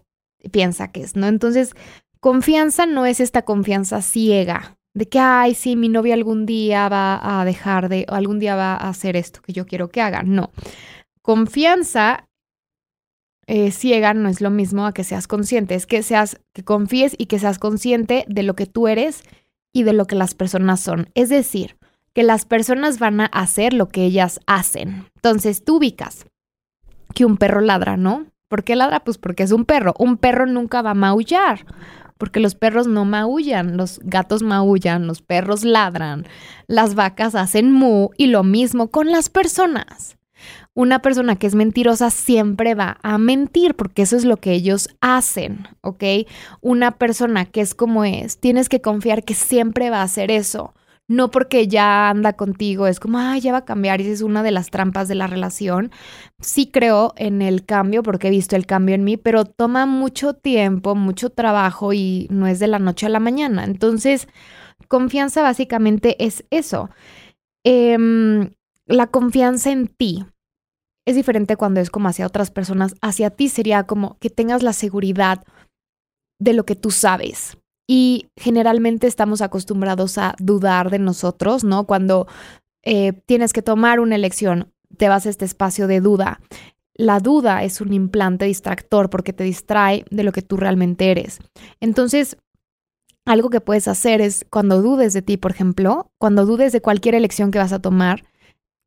piensa 0.53 0.93
que 0.93 1.03
es, 1.03 1.17
¿no? 1.17 1.27
Entonces, 1.27 1.75
confianza 2.21 2.87
no 2.87 3.07
es 3.07 3.21
esta 3.21 3.43
confianza 3.43 4.01
ciega 4.03 4.79
de 4.95 5.09
que, 5.09 5.19
ay, 5.19 5.55
sí, 5.55 5.77
mi 5.77 5.89
novia 5.89 6.15
algún 6.15 6.47
día 6.47 6.89
va 6.89 7.41
a 7.41 7.45
dejar 7.45 7.89
de, 7.89 8.07
o 8.09 8.15
algún 8.15 8.39
día 8.39 8.55
va 8.55 8.75
a 8.75 8.89
hacer 8.89 9.17
esto 9.17 9.43
que 9.43 9.53
yo 9.53 9.67
quiero 9.67 9.89
que 9.89 10.01
haga. 10.01 10.23
No. 10.23 10.53
Confianza 11.21 12.29
eh, 13.47 13.73
ciega 13.73 14.15
no 14.15 14.29
es 14.29 14.41
lo 14.41 14.51
mismo 14.51 14.87
a 14.87 14.95
que 14.95 15.05
seas 15.05 15.27
consciente, 15.27 15.75
es 15.75 15.87
que 15.87 16.03
seas, 16.03 16.41
que 16.53 16.65
confíes 16.65 17.15
y 17.19 17.27
que 17.27 17.39
seas 17.39 17.59
consciente 17.59 18.25
de 18.29 18.43
lo 18.43 18.55
que 18.55 18.67
tú 18.67 18.89
eres 18.89 19.23
y 19.73 19.83
de 19.83 19.93
lo 19.93 20.07
que 20.07 20.17
las 20.17 20.35
personas 20.35 20.81
son. 20.81 21.11
Es 21.15 21.29
decir, 21.29 21.77
que 22.15 22.23
las 22.23 22.45
personas 22.45 23.01
van 23.01 23.21
a 23.21 23.27
hacer 23.27 23.75
lo 23.75 23.89
que 23.89 24.05
ellas 24.05 24.41
hacen. 24.47 25.07
Entonces 25.17 25.65
tú 25.65 25.79
ubicas 25.79 26.25
que 27.15 27.25
un 27.25 27.37
perro 27.37 27.61
ladra, 27.61 27.97
¿no? 27.97 28.27
¿Por 28.49 28.63
qué 28.63 28.77
ladra? 28.77 29.01
Pues 29.01 29.19
porque 29.19 29.43
es 29.43 29.51
un 29.51 29.65
perro. 29.65 29.95
Un 29.99 30.17
perro 30.17 30.47
nunca 30.47 30.81
va 30.81 30.91
a 30.91 30.95
maullar, 30.95 31.67
porque 32.25 32.41
los 32.41 32.55
perros 32.55 32.87
no 32.87 33.05
maullan, 33.05 33.77
los 33.77 34.01
gatos 34.03 34.43
maullan, 34.43 35.07
los 35.07 35.21
perros 35.21 35.63
ladran, 35.63 36.25
las 36.67 36.95
vacas 36.95 37.35
hacen 37.35 37.71
mu 37.71 38.09
y 38.17 38.29
lo 38.29 38.43
mismo 38.45 38.89
con 38.89 39.13
las 39.13 39.29
personas. 39.29 40.17
Una 40.73 41.03
persona 41.03 41.37
que 41.37 41.47
es 41.47 41.55
mentirosa 41.55 42.09
siempre 42.09 42.75
va 42.75 42.97
a 43.03 43.19
mentir 43.19 43.75
porque 43.75 44.01
eso 44.01 44.17
es 44.17 44.25
lo 44.25 44.39
que 44.39 44.53
ellos 44.53 44.89
hacen, 45.03 45.69
¿ok? 45.83 46.03
Una 46.63 46.93
persona 46.93 47.45
que 47.45 47.61
es 47.61 47.75
como 47.75 48.07
es, 48.07 48.39
tienes 48.39 48.71
que 48.71 48.81
confiar 48.81 49.23
que 49.23 49.35
siempre 49.35 49.91
va 49.91 49.99
a 49.99 50.05
hacer 50.05 50.31
eso 50.31 50.73
no 51.09 51.31
porque 51.31 51.69
ya 51.69 52.09
anda 52.11 52.33
contigo, 52.35 52.87
es 52.87 52.99
como, 53.01 53.19
ya 53.37 53.53
va 53.53 53.59
a 53.59 53.65
cambiar 53.65 54.01
y 54.01 54.05
esa 54.05 54.13
es 54.13 54.23
una 54.23 54.43
de 54.43 54.51
las 54.51 54.71
trampas 54.71 55.09
de 55.09 55.15
la 55.15 55.27
relación. 55.27 55.91
Sí 56.41 56.67
creo 56.71 57.13
en 57.17 57.43
el 57.43 57.65
cambio 57.65 58.03
porque 58.03 58.29
he 58.29 58.31
visto 58.31 58.57
el 58.57 58.67
cambio 58.67 58.95
en 58.95 59.05
mí, 59.05 59.17
pero 59.17 59.45
toma 59.45 59.87
mucho 59.87 60.35
tiempo, 60.35 60.95
mucho 60.95 61.31
trabajo 61.31 61.93
y 61.93 62.27
no 62.31 62.47
es 62.47 62.59
de 62.59 62.69
la 62.69 62.79
noche 62.79 63.07
a 63.07 63.11
la 63.11 63.21
mañana. 63.21 63.65
Entonces, 63.65 64.29
confianza 64.89 65.43
básicamente 65.43 66.25
es 66.25 66.45
eso. 66.51 66.91
Em, 67.65 68.51
la 68.87 69.07
confianza 69.09 69.71
en 69.73 69.89
ti. 69.89 70.25
es 71.07 71.17
diferente 71.17 71.57
cuando 71.57 71.81
es 71.81 71.91
como 71.91 72.09
hacia 72.09 72.27
otras 72.27 72.51
personas. 72.51 72.95
Hacia 73.03 73.31
ti 73.31 73.49
sería 73.51 73.85
como 73.85 74.19
que 74.21 74.31
tengas 74.31 74.63
la 74.63 74.73
seguridad 74.73 75.45
de 76.41 76.55
lo 76.55 76.65
que 76.65 76.77
tú 76.77 76.91
sabes. 76.91 77.59
Y 77.87 78.29
generalmente 78.37 79.07
estamos 79.07 79.43
acostumbrados 79.43 80.17
a 80.19 80.35
dudar 80.39 80.91
de 80.91 80.99
nosotros, 80.99 81.65
¿no? 81.65 81.87
Cuando 81.87 82.27
eh, 82.83 83.13
tienes 83.27 83.53
que 83.53 83.63
tomar 83.63 84.01
una 84.01 84.15
elección, 84.15 84.73
te 84.97 85.09
vas 85.09 85.27
a 85.27 85.31
este 85.31 85.45
espacio 85.45 85.87
de 85.87 86.01
duda. 86.01 86.41
La 86.95 87.19
duda 87.19 87.65
es 87.65 87.81
un 87.81 87.93
implante 87.93 88.45
distractor 88.45 89.11
porque 89.11 89.33
te 89.33 89.45
distrae 89.45 90.05
de 90.11 90.23
lo 90.23 90.33
que 90.33 90.43
tú 90.43 90.57
realmente 90.57 91.11
eres. 91.11 91.41
Entonces, 91.81 92.37
algo 93.27 93.51
que 93.51 93.61
puedes 93.61 93.89
hacer 93.89 94.21
es 94.21 94.47
cuando 94.51 94.83
dudes 94.83 95.13
de 95.13 95.23
ti, 95.23 95.37
por 95.37 95.51
ejemplo, 95.51 96.11
cuando 96.19 96.47
dudes 96.47 96.73
de 96.73 96.83
cualquier 96.83 97.15
elección 97.15 97.51
que 97.51 97.59
vas 97.59 97.73
a 97.73 97.81
tomar, 97.81 98.25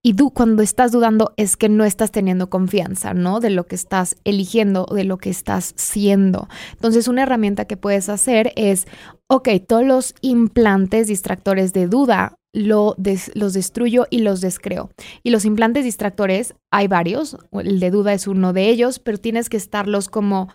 y 0.04 0.13
tú 0.13 0.32
cuando 0.32 0.63
estás 0.63 0.92
dudando 0.92 1.34
es 1.38 1.58
que 1.58 1.70
no 1.70 1.84
estás 1.84 2.12
teniendo 2.12 2.50
confianza, 2.50 3.13
¿no? 3.13 3.39
De 3.39 3.50
lo 3.50 3.66
que 3.66 3.75
estás 3.75 4.16
eligiendo, 4.24 4.86
de 4.86 5.04
lo 5.04 5.18
que 5.18 5.30
estás 5.30 5.74
siendo. 5.75 6.48
Entonces, 6.74 7.08
una 7.08 7.24
herramienta 7.24 7.66
que 7.66 7.77
puedes 7.77 8.08
hacer 8.08 8.54
es, 8.56 8.88
ok, 9.27 9.50
todos 9.68 9.86
los 9.86 10.16
implantes 10.22 11.08
distractores 11.08 11.74
de 11.74 11.88
duda 11.88 12.36
lo 12.54 12.96
los 13.36 13.54
destruyo 13.54 14.08
y 14.10 14.20
los 14.20 14.42
descreo. 14.42 14.89
Y 15.24 15.30
los 15.30 15.46
implantes 15.46 15.84
distractores, 15.84 16.56
hay 16.72 16.88
varios, 16.88 17.38
el 17.51 17.80
de 17.80 17.92
duda 17.92 18.13
es 18.13 18.27
uno 18.27 18.54
de 18.54 18.70
ellos, 18.70 19.00
pero 19.00 19.18
tienes 19.18 19.50
que 19.50 19.58
estarlos 19.58 20.10
como 20.10 20.50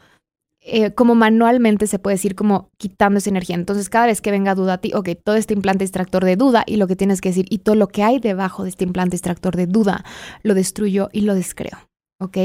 eh, 0.65 0.93
como 0.93 1.17
manualmente 1.17 1.89
se 1.89 1.99
puede 1.99 2.15
decir 2.15 2.37
como 2.37 2.71
quitando 2.77 3.19
esa 3.19 3.31
energía. 3.31 3.57
Entonces, 3.57 3.89
cada 3.89 4.07
vez 4.07 4.21
que 4.21 4.31
venga 4.31 4.55
duda 4.55 4.75
a 4.75 4.79
ti, 4.79 4.93
ok, 4.95 5.09
todo 5.25 5.35
este 5.35 5.55
implante 5.55 5.85
extractor 5.85 6.25
de 6.25 6.37
duda 6.37 6.63
y 6.67 6.77
lo 6.77 6.87
que 6.87 6.95
tienes 6.95 7.21
que 7.21 7.31
decir 7.31 7.47
y 7.51 7.59
todo 7.59 7.75
lo 7.75 7.89
que 7.89 8.05
hay 8.05 8.21
debajo 8.21 8.63
de 8.63 8.69
este 8.69 8.85
implante 8.85 9.17
extractor 9.17 9.57
de 9.57 9.67
duda, 9.67 10.05
lo 10.43 10.55
destruyo 10.55 11.09
y 11.13 11.23
lo 11.23 11.35
descreo, 11.35 11.79
¿ok? 12.21 12.39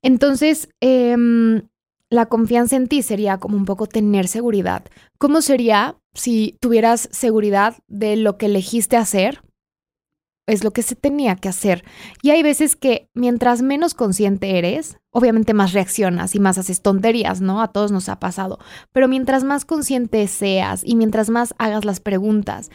Entonces, 0.00 0.68
em, 0.80 1.62
la 2.08 2.26
confianza 2.26 2.76
en 2.76 2.86
ti 2.86 3.02
sería 3.02 3.38
como 3.38 3.56
un 3.56 3.64
poco 3.64 3.86
tener 3.86 4.28
seguridad. 4.28 4.84
¿Cómo 5.18 5.42
sería 5.42 5.96
si 6.14 6.56
tuvieras 6.60 7.08
seguridad 7.10 7.74
de 7.88 8.16
lo 8.16 8.38
que 8.38 8.46
elegiste 8.46 8.96
hacer? 8.96 9.43
Es 10.46 10.64
lo 10.64 10.72
que 10.72 10.82
se 10.82 10.94
tenía 10.94 11.36
que 11.36 11.48
hacer. 11.48 11.84
Y 12.22 12.30
hay 12.30 12.42
veces 12.42 12.76
que 12.76 13.08
mientras 13.14 13.62
menos 13.62 13.94
consciente 13.94 14.58
eres, 14.58 14.98
obviamente 15.10 15.54
más 15.54 15.72
reaccionas 15.72 16.34
y 16.34 16.40
más 16.40 16.58
haces 16.58 16.82
tonterías, 16.82 17.40
¿no? 17.40 17.62
A 17.62 17.72
todos 17.72 17.92
nos 17.92 18.08
ha 18.08 18.20
pasado. 18.20 18.58
Pero 18.92 19.08
mientras 19.08 19.44
más 19.44 19.64
consciente 19.64 20.26
seas 20.26 20.82
y 20.84 20.96
mientras 20.96 21.30
más 21.30 21.54
hagas 21.58 21.84
las 21.84 22.00
preguntas, 22.00 22.70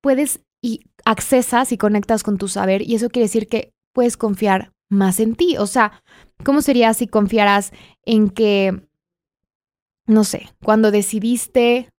puedes 0.00 0.40
y 0.60 0.80
accesas 1.04 1.72
y 1.72 1.76
conectas 1.76 2.22
con 2.22 2.38
tu 2.38 2.48
saber 2.48 2.80
y 2.82 2.94
eso 2.94 3.10
quiere 3.10 3.26
decir 3.26 3.48
que 3.48 3.74
puedes 3.92 4.16
confiar 4.16 4.72
más 4.88 5.20
en 5.20 5.34
ti. 5.34 5.56
O 5.58 5.66
sea, 5.66 6.02
¿cómo 6.42 6.62
sería 6.62 6.94
si 6.94 7.06
confiaras 7.06 7.72
en 8.04 8.30
que, 8.30 8.88
no 10.06 10.24
sé, 10.24 10.48
cuando 10.62 10.90
decidiste 10.90 11.90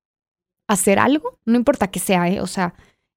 hacer 0.68 0.98
algo, 1.00 1.38
no 1.46 1.58
importa 1.58 1.92
que 1.92 2.00
sea, 2.00 2.28
¿eh? 2.28 2.42
o 2.42 2.48
sea, 2.48 2.74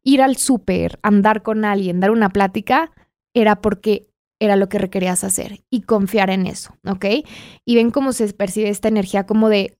ir 0.09 0.23
al 0.23 0.39
súper, 0.39 0.99
andar 1.03 1.43
con 1.43 1.67
alguien, 1.67 2.01
dar 2.01 2.11
una 2.11 2.31
plática, 2.31 2.91
era 3.35 3.61
porque 3.61 4.09
era 4.41 4.57
lo 4.57 4.71
que 4.71 4.79
requerías 4.79 5.23
hacer 5.23 5.61
y 5.69 5.83
confiar 5.83 6.31
en 6.31 6.47
eso, 6.47 6.79
¿ok? 6.87 7.05
Y 7.67 7.75
ven 7.75 7.91
cómo 7.91 8.13
se 8.13 8.33
percibe 8.33 8.71
esta 8.71 8.89
energía 8.89 9.27
como 9.27 9.51
de, 9.51 9.77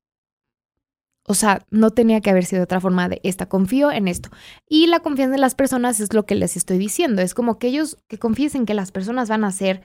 o 1.25 1.33
sea, 1.33 1.65
no 1.71 1.93
tenía 1.93 2.21
que 2.21 2.29
haber 2.29 2.45
sido 2.45 2.59
de 2.59 2.65
otra 2.65 2.81
forma 2.81 3.09
de 3.09 3.21
esta, 3.23 3.49
confío 3.49 3.91
en 3.91 4.07
esto. 4.07 4.29
Y 4.69 4.89
la 4.89 5.01
confianza 5.01 5.37
en 5.37 5.41
las 5.41 5.55
personas 5.55 5.99
es 5.99 6.13
lo 6.13 6.27
que 6.27 6.35
les 6.35 6.59
estoy 6.59 6.77
diciendo, 6.77 7.23
es 7.23 7.33
como 7.33 7.59
que 7.59 7.69
ellos, 7.69 7.97
que 8.07 8.19
confiesen 8.19 8.67
que 8.67 8.75
las 8.75 8.93
personas 8.93 9.31
van 9.31 9.45
a 9.45 9.51
ser 9.51 9.83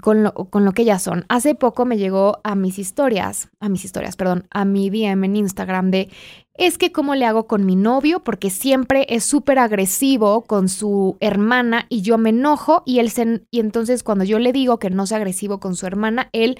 con 0.00 0.22
lo, 0.22 0.34
con 0.34 0.64
lo 0.64 0.72
que 0.72 0.82
ellas 0.82 1.02
son. 1.02 1.24
Hace 1.28 1.54
poco 1.54 1.84
me 1.84 1.98
llegó 1.98 2.40
a 2.44 2.54
mis 2.54 2.78
historias, 2.78 3.50
a 3.60 3.68
mis 3.68 3.84
historias, 3.84 4.16
perdón, 4.16 4.46
a 4.50 4.64
mi 4.64 4.90
DM 4.90 5.24
en 5.24 5.36
Instagram 5.36 5.90
de, 5.90 6.10
es 6.54 6.78
que 6.78 6.92
cómo 6.92 7.14
le 7.14 7.26
hago 7.26 7.46
con 7.46 7.64
mi 7.66 7.76
novio, 7.76 8.20
porque 8.20 8.50
siempre 8.50 9.06
es 9.08 9.24
súper 9.24 9.58
agresivo 9.58 10.42
con 10.42 10.68
su 10.68 11.16
hermana 11.20 11.86
y 11.88 12.02
yo 12.02 12.18
me 12.18 12.30
enojo 12.30 12.82
y 12.86 12.98
él 12.98 13.10
se, 13.10 13.42
y 13.50 13.60
entonces 13.60 14.02
cuando 14.02 14.24
yo 14.24 14.38
le 14.38 14.52
digo 14.52 14.78
que 14.78 14.90
no 14.90 15.06
sea 15.06 15.18
agresivo 15.18 15.60
con 15.60 15.76
su 15.76 15.86
hermana, 15.86 16.28
él 16.32 16.58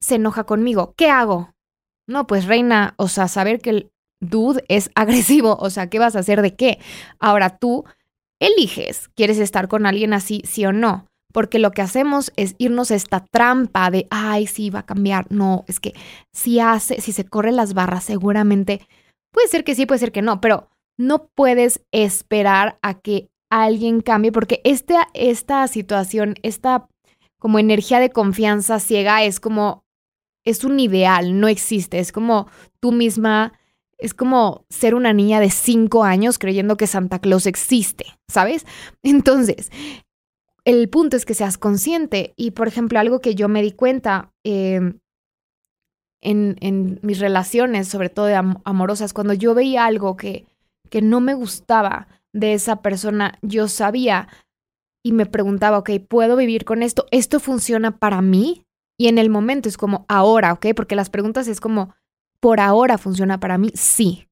se 0.00 0.16
enoja 0.16 0.44
conmigo. 0.44 0.94
¿Qué 0.96 1.10
hago? 1.10 1.54
No, 2.06 2.26
pues 2.26 2.46
reina, 2.46 2.94
o 2.98 3.08
sea, 3.08 3.28
saber 3.28 3.60
que 3.60 3.70
el 3.70 3.92
dude 4.20 4.64
es 4.68 4.90
agresivo, 4.94 5.56
o 5.60 5.70
sea, 5.70 5.88
¿qué 5.88 5.98
vas 5.98 6.16
a 6.16 6.20
hacer 6.20 6.42
de 6.42 6.54
qué? 6.54 6.78
Ahora 7.18 7.58
tú 7.58 7.84
eliges, 8.38 9.08
¿quieres 9.14 9.38
estar 9.38 9.68
con 9.68 9.86
alguien 9.86 10.12
así, 10.12 10.42
sí 10.44 10.64
o 10.66 10.72
no? 10.72 11.06
Porque 11.36 11.58
lo 11.58 11.72
que 11.72 11.82
hacemos 11.82 12.32
es 12.36 12.54
irnos 12.56 12.90
a 12.90 12.94
esta 12.94 13.20
trampa 13.20 13.90
de, 13.90 14.06
ay, 14.08 14.46
sí, 14.46 14.70
va 14.70 14.78
a 14.78 14.86
cambiar. 14.86 15.26
No, 15.30 15.66
es 15.68 15.80
que 15.80 15.92
si 16.32 16.60
hace, 16.60 17.02
si 17.02 17.12
se 17.12 17.26
corre 17.26 17.52
las 17.52 17.74
barras, 17.74 18.04
seguramente 18.04 18.80
puede 19.34 19.46
ser 19.48 19.62
que 19.62 19.74
sí, 19.74 19.84
puede 19.84 19.98
ser 19.98 20.12
que 20.12 20.22
no, 20.22 20.40
pero 20.40 20.70
no 20.96 21.26
puedes 21.34 21.82
esperar 21.92 22.78
a 22.80 22.94
que 22.94 23.28
alguien 23.50 24.00
cambie 24.00 24.32
porque 24.32 24.62
esta, 24.64 25.08
esta 25.12 25.68
situación, 25.68 26.36
esta 26.42 26.88
como 27.38 27.58
energía 27.58 28.00
de 28.00 28.08
confianza 28.08 28.80
ciega 28.80 29.22
es 29.22 29.38
como, 29.38 29.84
es 30.42 30.64
un 30.64 30.80
ideal, 30.80 31.38
no 31.38 31.48
existe, 31.48 31.98
es 31.98 32.12
como 32.12 32.48
tú 32.80 32.92
misma 32.92 33.52
es 33.98 34.14
como 34.14 34.64
ser 34.68 34.94
una 34.94 35.12
niña 35.12 35.40
de 35.40 35.50
cinco 35.50 36.04
años 36.04 36.38
creyendo 36.38 36.76
que 36.76 36.86
Santa 36.86 37.18
Claus 37.18 37.46
existe, 37.46 38.06
¿sabes? 38.28 38.66
Entonces, 39.02 39.70
el 40.66 40.88
punto 40.88 41.16
es 41.16 41.24
que 41.24 41.34
seas 41.34 41.58
consciente. 41.58 42.34
Y, 42.36 42.50
por 42.50 42.68
ejemplo, 42.68 42.98
algo 42.98 43.20
que 43.20 43.36
yo 43.36 43.48
me 43.48 43.62
di 43.62 43.70
cuenta 43.70 44.32
em, 44.44 44.98
en, 46.20 46.56
en, 46.60 46.98
mis 47.02 47.20
relaciones, 47.20 47.86
sobre 47.88 48.10
todo 48.10 48.26
de 48.26 48.34
amorosas, 48.34 49.12
cuando 49.12 49.32
yo 49.32 49.54
veía 49.54 49.86
algo 49.86 50.16
que, 50.16 50.44
que 50.90 51.02
no 51.02 51.20
me 51.20 51.34
gustaba 51.34 52.08
de 52.32 52.52
esa 52.52 52.82
persona, 52.82 53.38
yo 53.42 53.68
sabía 53.68 54.28
y 55.04 55.12
me 55.12 55.24
preguntaba, 55.24 55.78
ok, 55.78 55.90
¿puedo 56.08 56.34
vivir 56.34 56.64
con 56.64 56.82
esto? 56.82 57.06
¿Esto 57.12 57.38
funciona 57.38 57.98
para 57.98 58.20
mí? 58.20 58.66
Y 58.98 59.06
en 59.06 59.18
el 59.18 59.30
momento 59.30 59.68
es 59.68 59.76
como 59.76 60.04
ahora, 60.08 60.52
¿ok? 60.52 60.66
Porque 60.74 60.96
las 60.96 61.10
preguntas 61.10 61.46
es 61.46 61.60
como, 61.60 61.94
¿por 62.40 62.58
ahora 62.58 62.98
funciona 62.98 63.38
para 63.38 63.56
mí? 63.56 63.70
Sí. 63.74 64.26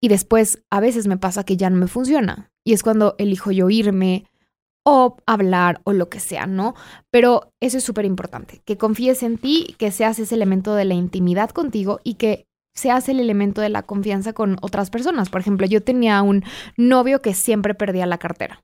Y 0.00 0.06
después 0.06 0.62
a 0.70 0.78
veces 0.78 1.08
me 1.08 1.16
pasa 1.16 1.42
que 1.42 1.56
ya 1.56 1.70
no 1.70 1.76
me 1.76 1.88
funciona. 1.88 2.52
Y 2.62 2.72
es 2.72 2.84
cuando 2.84 3.16
elijo 3.18 3.50
yo 3.50 3.68
irme 3.68 4.30
o 4.84 5.16
hablar 5.26 5.80
o 5.84 5.92
lo 5.92 6.08
que 6.08 6.20
sea, 6.20 6.46
¿no? 6.46 6.74
Pero 7.10 7.52
eso 7.60 7.78
es 7.78 7.84
súper 7.84 8.04
importante, 8.04 8.60
que 8.64 8.76
confíes 8.76 9.22
en 9.22 9.38
ti, 9.38 9.74
que 9.78 9.90
seas 9.90 10.18
ese 10.18 10.34
elemento 10.34 10.74
de 10.74 10.84
la 10.84 10.94
intimidad 10.94 11.50
contigo 11.50 12.00
y 12.04 12.14
que 12.14 12.46
seas 12.74 13.08
el 13.08 13.20
elemento 13.20 13.60
de 13.60 13.70
la 13.70 13.82
confianza 13.82 14.32
con 14.32 14.56
otras 14.60 14.90
personas. 14.90 15.30
Por 15.30 15.40
ejemplo, 15.40 15.66
yo 15.66 15.82
tenía 15.82 16.20
un 16.22 16.44
novio 16.76 17.22
que 17.22 17.34
siempre 17.34 17.74
perdía 17.74 18.06
la 18.06 18.18
cartera. 18.18 18.60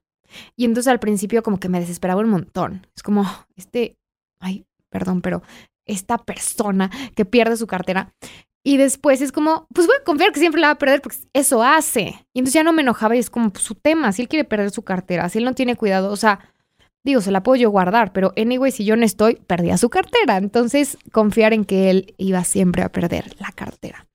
Y 0.55 0.65
entonces 0.65 0.89
al 0.89 0.99
principio 0.99 1.43
como 1.43 1.59
que 1.59 1.69
me 1.69 1.79
desesperaba 1.79 2.21
un 2.21 2.29
montón. 2.29 2.87
Es 2.95 3.03
como, 3.03 3.25
este, 3.55 3.95
ay, 4.39 4.65
perdón, 4.89 5.21
pero 5.21 5.41
esta 5.85 6.17
persona 6.17 6.91
que 7.15 7.25
pierde 7.25 7.57
su 7.57 7.67
cartera. 7.67 8.13
Y 8.63 8.77
después 8.77 9.21
es 9.21 9.31
como, 9.31 9.67
pues 9.73 9.87
voy 9.87 9.95
a 9.99 10.03
confiar 10.03 10.31
que 10.31 10.39
siempre 10.39 10.61
la 10.61 10.67
va 10.67 10.73
a 10.73 10.77
perder 10.77 11.01
porque 11.01 11.17
eso 11.33 11.63
hace. 11.63 12.25
Y 12.33 12.39
entonces 12.39 12.53
ya 12.53 12.63
no 12.63 12.73
me 12.73 12.83
enojaba 12.83 13.15
y 13.15 13.19
es 13.19 13.29
como 13.29 13.51
su 13.55 13.73
tema. 13.75 14.11
Si 14.11 14.21
él 14.21 14.27
quiere 14.27 14.45
perder 14.45 14.69
su 14.69 14.83
cartera, 14.83 15.29
si 15.29 15.39
él 15.39 15.45
no 15.45 15.53
tiene 15.53 15.75
cuidado, 15.75 16.11
o 16.11 16.15
sea, 16.15 16.39
digo, 17.03 17.21
se 17.21 17.31
la 17.31 17.41
puedo 17.41 17.55
yo 17.55 17.71
guardar, 17.71 18.13
pero 18.13 18.33
anyway, 18.37 18.71
si 18.71 18.85
yo 18.85 18.95
no 18.95 19.03
estoy, 19.03 19.35
perdía 19.35 19.77
su 19.77 19.89
cartera. 19.89 20.37
Entonces, 20.37 20.97
confiar 21.11 21.53
en 21.53 21.65
que 21.65 21.89
él 21.89 22.13
iba 22.17 22.43
siempre 22.43 22.83
a 22.83 22.91
perder 22.91 23.35
la 23.39 23.51
cartera. 23.51 24.07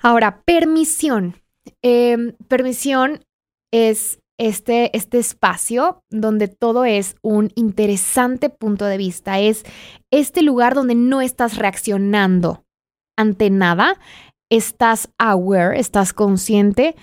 Ahora, 0.00 0.42
permisión. 0.44 1.34
Em, 1.82 2.34
permisión 2.46 3.24
es 3.72 4.20
este, 4.38 4.96
este 4.96 5.18
espacio 5.18 6.02
donde 6.10 6.46
todo 6.48 6.84
es 6.84 7.16
un 7.22 7.50
interesante 7.56 8.50
punto 8.50 8.84
de 8.84 8.98
vista. 8.98 9.40
Es 9.40 9.64
este 10.12 10.42
lugar 10.42 10.74
donde 10.74 10.94
no 10.94 11.20
estás 11.20 11.56
reaccionando 11.56 12.63
ante 13.16 13.50
nada, 13.50 13.98
estás 14.50 15.08
aware, 15.18 15.78
estás 15.78 16.12
consciente 16.12 16.96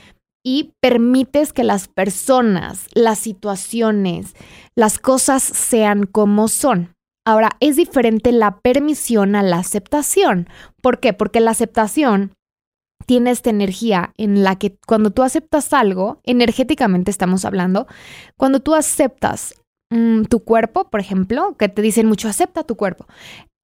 y 0.43 0.73
permites 0.81 1.53
que 1.53 1.63
las 1.63 1.87
personas, 1.87 2.87
las 2.93 3.19
situaciones, 3.19 4.35
las 4.75 4.99
cosas 4.99 5.43
sean 5.43 6.05
como 6.05 6.47
son. 6.47 6.93
Ahora, 7.25 7.51
es 7.59 7.75
diferente 7.75 8.31
la 8.31 8.59
permisión 8.61 9.35
a 9.35 9.43
la 9.43 9.57
aceptación. 9.57 10.49
¿Por 10.81 10.99
qué? 10.99 11.13
Porque 11.13 11.39
la 11.39 11.51
aceptación 11.51 12.33
tiene 13.05 13.31
esta 13.31 13.51
energía 13.51 14.13
en 14.17 14.43
la 14.43 14.57
que 14.57 14.77
cuando 14.87 15.11
tú 15.11 15.21
aceptas 15.21 15.73
algo, 15.73 16.19
energéticamente 16.23 17.11
estamos 17.11 17.45
hablando, 17.45 17.87
cuando 18.37 18.59
tú 18.59 18.73
aceptas 18.73 19.53
mm, 19.91 20.23
tu 20.23 20.43
cuerpo, 20.43 20.89
por 20.89 20.99
ejemplo, 20.99 21.55
que 21.57 21.69
te 21.69 21.83
dicen 21.83 22.07
mucho, 22.07 22.27
acepta 22.27 22.63
tu 22.63 22.75
cuerpo 22.75 23.05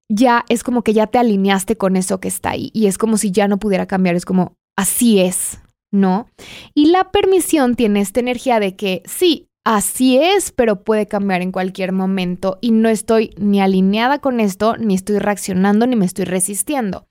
ya 0.10 0.46
es 0.50 0.64
como 0.64 0.84
que 0.84 0.94
ya 0.94 1.08
te 1.08 1.20
alineaste 1.20 1.76
con 1.78 1.96
eso 1.96 2.20
que 2.20 2.28
está 2.28 2.52
ahí 2.52 2.72
y 2.74 2.88
es 2.88 2.98
como 2.98 3.18
si 3.18 3.32
ya 3.32 3.48
no 3.48 3.58
pudiera 3.58 3.86
cambiar, 3.86 4.16
es 4.16 4.26
como 4.26 4.54
así 4.78 5.20
es, 5.20 5.60
¿no? 5.92 6.28
Y 6.74 6.88
la 6.88 7.12
permisión 7.12 7.76
tiene 7.76 8.02
esta 8.02 8.20
energía 8.20 8.60
de 8.60 8.76
que 8.76 9.04
sí, 9.06 9.48
así 9.66 10.18
es, 10.18 10.52
pero 10.52 10.84
puede 10.84 11.08
cambiar 11.08 11.42
en 11.42 11.52
cualquier 11.52 11.92
momento 11.92 12.58
y 12.62 12.72
no 12.72 12.88
estoy 12.88 13.34
ni 13.38 13.60
alineada 13.60 14.20
con 14.20 14.40
esto, 14.40 14.78
ni 14.78 14.96
estoy 14.96 15.20
reaccionando, 15.20 15.88
ni 15.88 15.96
me 15.96 16.06
estoy 16.06 16.26
resistiendo. 16.26 17.06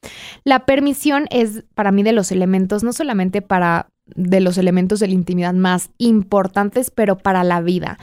La 0.45 0.65
permisión 0.65 1.27
es 1.31 1.65
para 1.75 1.93
mí 1.93 2.03
de 2.03 2.13
los 2.13 2.33
elementos, 2.33 2.83
no 2.83 2.95
solamente 2.95 3.43
para 3.43 3.89
de 4.15 4.41
los 4.41 4.57
elementos 4.57 5.01
de 5.01 5.09
la 5.09 5.15
intimidad 5.15 5.55
más 5.55 5.91
importantes, 5.99 6.91
pero 6.91 7.19
para 7.19 7.43
la 7.45 7.61
vida. 7.61 7.99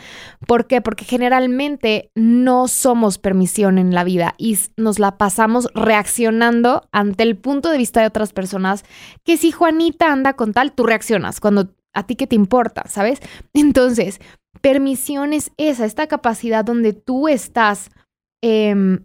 ¿Por 0.45 0.67
qué? 0.67 0.81
Porque 0.81 1.05
generalmente 1.05 2.11
no 2.15 2.67
somos 2.67 3.17
permisión 3.17 3.77
en 3.77 3.93
la 3.93 4.03
vida 4.03 4.35
y 4.37 4.57
nos 4.75 4.99
la 4.99 5.17
pasamos 5.17 5.69
reaccionando 5.73 6.87
ante 6.91 7.23
el 7.23 7.37
punto 7.37 7.69
de 7.69 7.77
vista 7.77 8.01
de 8.01 8.07
otras 8.07 8.33
personas, 8.33 8.83
que 9.23 9.37
si 9.37 9.51
Juanita 9.51 10.11
anda 10.11 10.33
con 10.33 10.53
tal, 10.53 10.73
tú 10.73 10.85
reaccionas 10.85 11.39
cuando 11.39 11.69
a 11.93 12.05
ti 12.05 12.15
que 12.15 12.27
te 12.27 12.35
importa, 12.35 12.83
¿sabes? 12.87 13.19
Entonces, 13.53 14.19
permisión 14.61 15.31
es 15.33 15.51
esa, 15.57 15.85
esta 15.85 16.07
capacidad 16.07 16.65
donde 16.65 16.93
tú 16.93 17.27
estás 17.27 17.89
eh, 18.41 18.99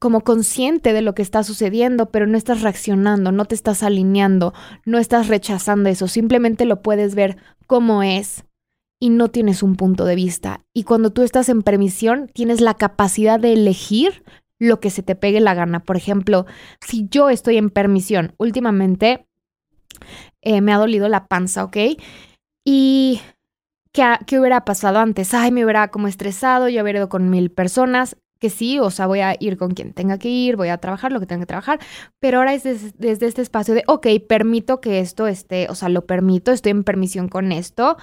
como 0.00 0.22
consciente 0.22 0.94
de 0.94 1.02
lo 1.02 1.14
que 1.14 1.22
está 1.22 1.44
sucediendo, 1.44 2.10
pero 2.10 2.26
no 2.26 2.38
estás 2.38 2.62
reaccionando, 2.62 3.32
no 3.32 3.44
te 3.44 3.54
estás 3.54 3.82
alineando, 3.82 4.54
no 4.86 4.98
estás 4.98 5.28
rechazando 5.28 5.90
eso, 5.90 6.08
simplemente 6.08 6.64
lo 6.64 6.80
puedes 6.80 7.14
ver 7.14 7.36
como 7.66 8.02
es 8.02 8.44
y 8.98 9.10
no 9.10 9.28
tienes 9.28 9.62
un 9.62 9.76
punto 9.76 10.06
de 10.06 10.14
vista. 10.14 10.64
Y 10.74 10.84
cuando 10.84 11.10
tú 11.10 11.22
estás 11.22 11.50
en 11.50 11.62
permisión, 11.62 12.30
tienes 12.32 12.62
la 12.62 12.74
capacidad 12.74 13.38
de 13.38 13.52
elegir 13.52 14.24
lo 14.58 14.80
que 14.80 14.88
se 14.88 15.02
te 15.02 15.14
pegue 15.14 15.40
la 15.40 15.54
gana. 15.54 15.80
Por 15.80 15.98
ejemplo, 15.98 16.46
si 16.80 17.06
yo 17.10 17.28
estoy 17.28 17.58
en 17.58 17.68
permisión, 17.68 18.34
últimamente 18.38 19.26
eh, 20.40 20.62
me 20.62 20.72
ha 20.72 20.78
dolido 20.78 21.08
la 21.08 21.26
panza, 21.26 21.64
¿ok? 21.64 21.76
Y 22.64 23.20
¿qué, 23.92 24.16
¿qué, 24.26 24.40
hubiera 24.40 24.64
pasado 24.64 24.98
antes? 24.98 25.34
Ay, 25.34 25.52
me 25.52 25.62
hubiera 25.62 25.88
como 25.88 26.08
estresado, 26.08 26.70
yo 26.70 26.82
hubiera 26.82 27.00
ido 27.00 27.08
con 27.10 27.28
mil 27.28 27.50
personas 27.50 28.16
que 28.40 28.50
sí, 28.50 28.78
o 28.78 28.90
sea, 28.90 29.06
voy 29.06 29.20
a 29.20 29.36
ir 29.38 29.56
con 29.56 29.72
quien 29.72 29.92
tenga 29.92 30.18
que 30.18 30.28
ir, 30.28 30.56
voy 30.56 30.68
a 30.68 30.78
trabajar 30.78 31.12
lo 31.12 31.20
que 31.20 31.26
tenga 31.26 31.42
que 31.42 31.46
trabajar, 31.46 31.78
pero 32.18 32.38
ahora 32.38 32.54
es 32.54 32.64
desde, 32.64 33.26
este 33.26 33.42
espacio 33.42 33.74
de, 33.74 33.84
ok, 33.86 34.06
permito 34.26 34.80
que 34.80 34.98
esto 34.98 35.26
esté, 35.26 35.68
o 35.68 35.74
sea, 35.74 35.90
lo 35.90 36.06
permito, 36.06 36.50
estoy 36.50 36.70
en 36.70 36.82
permisión 36.82 37.28
con 37.28 37.52
esto, 37.52 37.98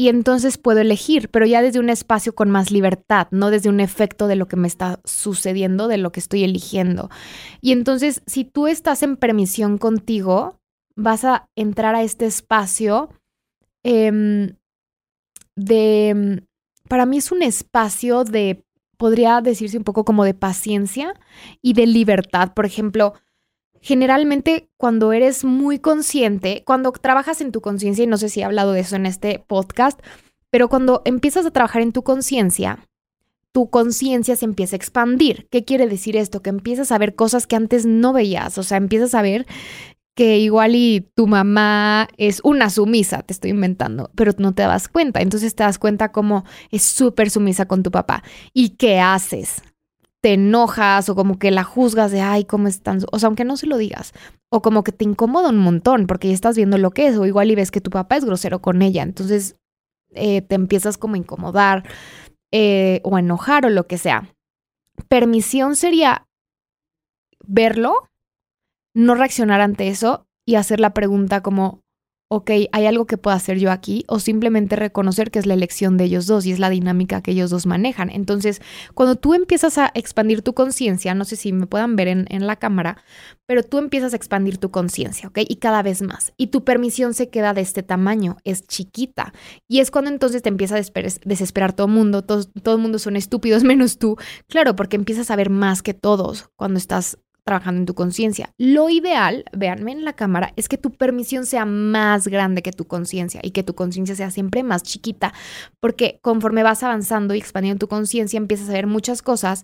y 0.00 0.08
entonces 0.08 0.58
puedo 0.58 0.78
elegir, 0.78 1.28
pero 1.28 1.44
ya 1.44 1.60
desde 1.60 1.80
un 1.80 1.90
espacio 1.90 2.32
con 2.32 2.50
más 2.50 2.70
libertad, 2.70 3.26
no 3.32 3.50
desde 3.50 3.68
un 3.68 3.80
efecto 3.80 4.28
de 4.28 4.36
lo 4.36 4.46
que 4.46 4.54
me 4.54 4.68
está 4.68 5.00
sucediendo, 5.04 5.88
de 5.88 5.98
lo 5.98 6.12
que 6.12 6.20
estoy 6.20 6.44
eligiendo. 6.44 7.10
Y 7.60 7.72
entonces, 7.72 8.22
si 8.26 8.44
tú 8.44 8.68
estás 8.68 9.02
en 9.02 9.16
permisión 9.16 9.76
contigo, 9.76 10.60
vas 10.94 11.24
a 11.24 11.48
entrar 11.56 11.96
a 11.96 12.04
este 12.04 12.26
espacio 12.26 13.08
em, 13.82 14.54
de, 15.56 16.44
para 16.88 17.04
mí 17.04 17.16
es 17.16 17.32
un 17.32 17.42
espacio 17.42 18.22
de 18.22 18.64
podría 18.98 19.40
decirse 19.40 19.78
un 19.78 19.84
poco 19.84 20.04
como 20.04 20.24
de 20.24 20.34
paciencia 20.34 21.14
y 21.62 21.72
de 21.72 21.86
libertad. 21.86 22.52
Por 22.52 22.66
ejemplo, 22.66 23.14
generalmente 23.80 24.68
cuando 24.76 25.12
eres 25.12 25.44
muy 25.44 25.78
consciente, 25.78 26.62
cuando 26.66 26.92
trabajas 26.92 27.40
en 27.40 27.52
tu 27.52 27.62
conciencia, 27.62 28.04
y 28.04 28.08
no 28.08 28.18
sé 28.18 28.28
si 28.28 28.40
he 28.40 28.44
hablado 28.44 28.72
de 28.72 28.80
eso 28.80 28.96
en 28.96 29.06
este 29.06 29.38
podcast, 29.38 29.98
pero 30.50 30.68
cuando 30.68 31.02
empiezas 31.04 31.46
a 31.46 31.50
trabajar 31.50 31.80
en 31.80 31.92
tu 31.92 32.02
conciencia, 32.02 32.80
tu 33.52 33.70
conciencia 33.70 34.36
se 34.36 34.44
empieza 34.44 34.74
a 34.74 34.78
expandir. 34.78 35.48
¿Qué 35.50 35.64
quiere 35.64 35.86
decir 35.86 36.16
esto? 36.16 36.42
Que 36.42 36.50
empiezas 36.50 36.92
a 36.92 36.98
ver 36.98 37.14
cosas 37.14 37.46
que 37.46 37.56
antes 37.56 37.86
no 37.86 38.12
veías, 38.12 38.58
o 38.58 38.62
sea, 38.62 38.76
empiezas 38.76 39.14
a 39.14 39.22
ver 39.22 39.46
que 40.18 40.36
igual 40.40 40.74
y 40.74 41.08
tu 41.14 41.28
mamá 41.28 42.08
es 42.16 42.40
una 42.42 42.70
sumisa, 42.70 43.22
te 43.22 43.32
estoy 43.32 43.50
inventando, 43.50 44.10
pero 44.16 44.32
no 44.38 44.52
te 44.52 44.64
das 44.64 44.88
cuenta. 44.88 45.20
Entonces 45.20 45.54
te 45.54 45.62
das 45.62 45.78
cuenta 45.78 46.10
como 46.10 46.44
es 46.72 46.82
súper 46.82 47.30
sumisa 47.30 47.66
con 47.68 47.84
tu 47.84 47.92
papá. 47.92 48.24
¿Y 48.52 48.70
qué 48.70 48.98
haces? 48.98 49.62
Te 50.20 50.32
enojas 50.32 51.08
o 51.08 51.14
como 51.14 51.38
que 51.38 51.52
la 51.52 51.62
juzgas 51.62 52.10
de, 52.10 52.20
ay, 52.20 52.46
¿cómo 52.46 52.66
están? 52.66 52.98
O 53.12 53.20
sea, 53.20 53.28
aunque 53.28 53.44
no 53.44 53.56
se 53.56 53.68
lo 53.68 53.76
digas. 53.76 54.12
O 54.50 54.60
como 54.60 54.82
que 54.82 54.90
te 54.90 55.04
incomoda 55.04 55.50
un 55.50 55.58
montón 55.58 56.08
porque 56.08 56.26
ya 56.26 56.34
estás 56.34 56.56
viendo 56.56 56.78
lo 56.78 56.90
que 56.90 57.06
es. 57.06 57.16
O 57.16 57.24
igual 57.24 57.52
y 57.52 57.54
ves 57.54 57.70
que 57.70 57.80
tu 57.80 57.90
papá 57.90 58.16
es 58.16 58.24
grosero 58.24 58.60
con 58.60 58.82
ella. 58.82 59.04
Entonces 59.04 59.54
eh, 60.16 60.42
te 60.42 60.56
empiezas 60.56 60.98
como 60.98 61.14
a 61.14 61.18
incomodar 61.18 61.84
eh, 62.50 63.02
o 63.04 63.14
a 63.14 63.20
enojar 63.20 63.66
o 63.66 63.70
lo 63.70 63.86
que 63.86 63.98
sea. 63.98 64.34
Permisión 65.08 65.76
sería 65.76 66.26
verlo 67.46 68.08
no 68.98 69.14
reaccionar 69.14 69.60
ante 69.60 69.88
eso 69.88 70.26
y 70.44 70.56
hacer 70.56 70.80
la 70.80 70.92
pregunta 70.92 71.40
como, 71.40 71.84
ok, 72.30 72.50
¿hay 72.72 72.86
algo 72.86 73.06
que 73.06 73.16
pueda 73.16 73.36
hacer 73.36 73.58
yo 73.58 73.70
aquí? 73.70 74.04
O 74.08 74.18
simplemente 74.18 74.74
reconocer 74.74 75.30
que 75.30 75.38
es 75.38 75.46
la 75.46 75.54
elección 75.54 75.96
de 75.96 76.04
ellos 76.04 76.26
dos 76.26 76.44
y 76.46 76.52
es 76.52 76.58
la 76.58 76.68
dinámica 76.68 77.22
que 77.22 77.30
ellos 77.30 77.50
dos 77.50 77.64
manejan. 77.64 78.10
Entonces, 78.10 78.60
cuando 78.94 79.14
tú 79.14 79.34
empiezas 79.34 79.78
a 79.78 79.92
expandir 79.94 80.42
tu 80.42 80.52
conciencia, 80.52 81.14
no 81.14 81.24
sé 81.24 81.36
si 81.36 81.52
me 81.52 81.68
puedan 81.68 81.94
ver 81.94 82.08
en, 82.08 82.26
en 82.28 82.48
la 82.48 82.56
cámara, 82.56 83.02
pero 83.46 83.62
tú 83.62 83.78
empiezas 83.78 84.14
a 84.14 84.16
expandir 84.16 84.58
tu 84.58 84.70
conciencia, 84.70 85.28
¿ok? 85.28 85.38
Y 85.48 85.56
cada 85.56 85.82
vez 85.84 86.02
más. 86.02 86.32
Y 86.36 86.48
tu 86.48 86.64
permisión 86.64 87.14
se 87.14 87.28
queda 87.30 87.54
de 87.54 87.60
este 87.60 87.84
tamaño, 87.84 88.36
es 88.42 88.66
chiquita. 88.66 89.32
Y 89.68 89.78
es 89.78 89.92
cuando 89.92 90.10
entonces 90.10 90.42
te 90.42 90.48
empieza 90.48 90.74
a 90.74 90.82
desesperar 91.24 91.72
todo 91.72 91.86
el 91.86 91.92
mundo, 91.92 92.24
todo, 92.24 92.44
todo 92.64 92.74
el 92.74 92.82
mundo 92.82 92.98
son 92.98 93.14
estúpidos 93.14 93.62
menos 93.64 93.98
tú. 93.98 94.16
Claro, 94.48 94.74
porque 94.74 94.96
empiezas 94.96 95.30
a 95.30 95.36
ver 95.36 95.50
más 95.50 95.82
que 95.82 95.94
todos 95.94 96.50
cuando 96.56 96.78
estás 96.78 97.18
trabajando 97.48 97.80
en 97.80 97.86
tu 97.86 97.94
conciencia. 97.94 98.52
Lo 98.58 98.90
ideal, 98.90 99.46
véanme 99.56 99.92
en 99.92 100.04
la 100.04 100.12
cámara, 100.12 100.52
es 100.56 100.68
que 100.68 100.76
tu 100.76 100.90
permisión 100.90 101.46
sea 101.46 101.64
más 101.64 102.28
grande 102.28 102.60
que 102.60 102.72
tu 102.72 102.86
conciencia 102.86 103.40
y 103.42 103.52
que 103.52 103.62
tu 103.62 103.74
conciencia 103.74 104.14
sea 104.14 104.30
siempre 104.30 104.62
más 104.62 104.82
chiquita, 104.82 105.32
porque 105.80 106.18
conforme 106.20 106.62
vas 106.62 106.82
avanzando 106.82 107.34
y 107.34 107.38
expandiendo 107.38 107.78
tu 107.78 107.88
conciencia, 107.88 108.36
empiezas 108.36 108.68
a 108.68 108.74
ver 108.74 108.86
muchas 108.86 109.22
cosas 109.22 109.62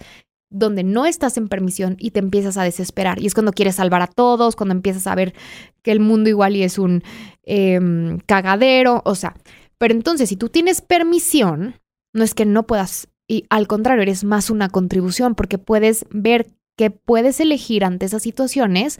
donde 0.50 0.82
no 0.82 1.04
estás 1.04 1.36
en 1.36 1.48
permisión 1.48 1.96
y 1.98 2.12
te 2.12 2.20
empiezas 2.20 2.56
a 2.56 2.62
desesperar. 2.62 3.20
Y 3.20 3.26
es 3.26 3.34
cuando 3.34 3.52
quieres 3.52 3.74
salvar 3.74 4.00
a 4.00 4.06
todos, 4.06 4.56
cuando 4.56 4.74
empiezas 4.74 5.06
a 5.06 5.14
ver 5.14 5.34
que 5.82 5.92
el 5.92 6.00
mundo 6.00 6.30
igual 6.30 6.56
y 6.56 6.62
es 6.62 6.78
un 6.78 7.02
em, 7.42 8.18
cagadero, 8.20 9.02
o 9.04 9.14
sea. 9.14 9.34
Pero 9.76 9.92
entonces, 9.92 10.30
si 10.30 10.36
tú 10.36 10.48
tienes 10.48 10.80
permisión, 10.80 11.74
no 12.14 12.24
es 12.24 12.32
que 12.32 12.46
no 12.46 12.66
puedas, 12.66 13.08
y 13.28 13.44
al 13.50 13.66
contrario, 13.66 14.02
eres 14.02 14.24
más 14.24 14.48
una 14.48 14.70
contribución 14.70 15.34
porque 15.34 15.58
puedes 15.58 16.06
ver 16.10 16.46
que 16.76 16.90
puedes 16.90 17.40
elegir 17.40 17.84
ante 17.84 18.06
esas 18.06 18.22
situaciones 18.22 18.98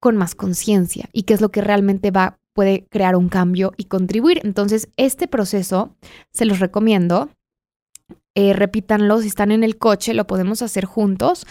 con 0.00 0.16
más 0.16 0.34
conciencia 0.34 1.08
y 1.12 1.22
qué 1.22 1.34
es 1.34 1.40
lo 1.40 1.50
que 1.50 1.60
realmente 1.60 2.10
va 2.10 2.38
puede 2.52 2.86
crear 2.90 3.16
un 3.16 3.28
cambio 3.28 3.72
y 3.76 3.84
contribuir. 3.84 4.40
Entonces, 4.44 4.88
este 4.96 5.26
proceso 5.28 5.96
se 6.30 6.44
los 6.44 6.58
recomiendo. 6.60 7.30
Eh, 8.34 8.52
repítanlo, 8.52 9.20
si 9.20 9.28
están 9.28 9.52
en 9.52 9.64
el 9.64 9.78
coche, 9.78 10.14
lo 10.14 10.26
podemos 10.26 10.62
hacer 10.62 10.84
juntos. 10.84 11.46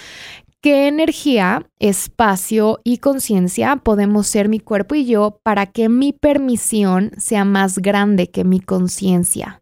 ¿Qué 0.62 0.88
energía, 0.88 1.68
espacio 1.80 2.80
y 2.84 3.00
conciencia 3.00 3.78
podemos 3.78 4.28
ser 4.28 4.48
mi 4.48 4.60
cuerpo 4.60 4.94
y 4.94 5.06
yo 5.06 5.40
para 5.44 5.66
que 5.66 5.90
mi 5.90 6.14
permisión 6.14 7.12
sea 7.18 7.46
más 7.46 7.80
grande 7.80 8.30
que 8.30 8.44
mi 8.44 8.60
conciencia? 8.60 9.61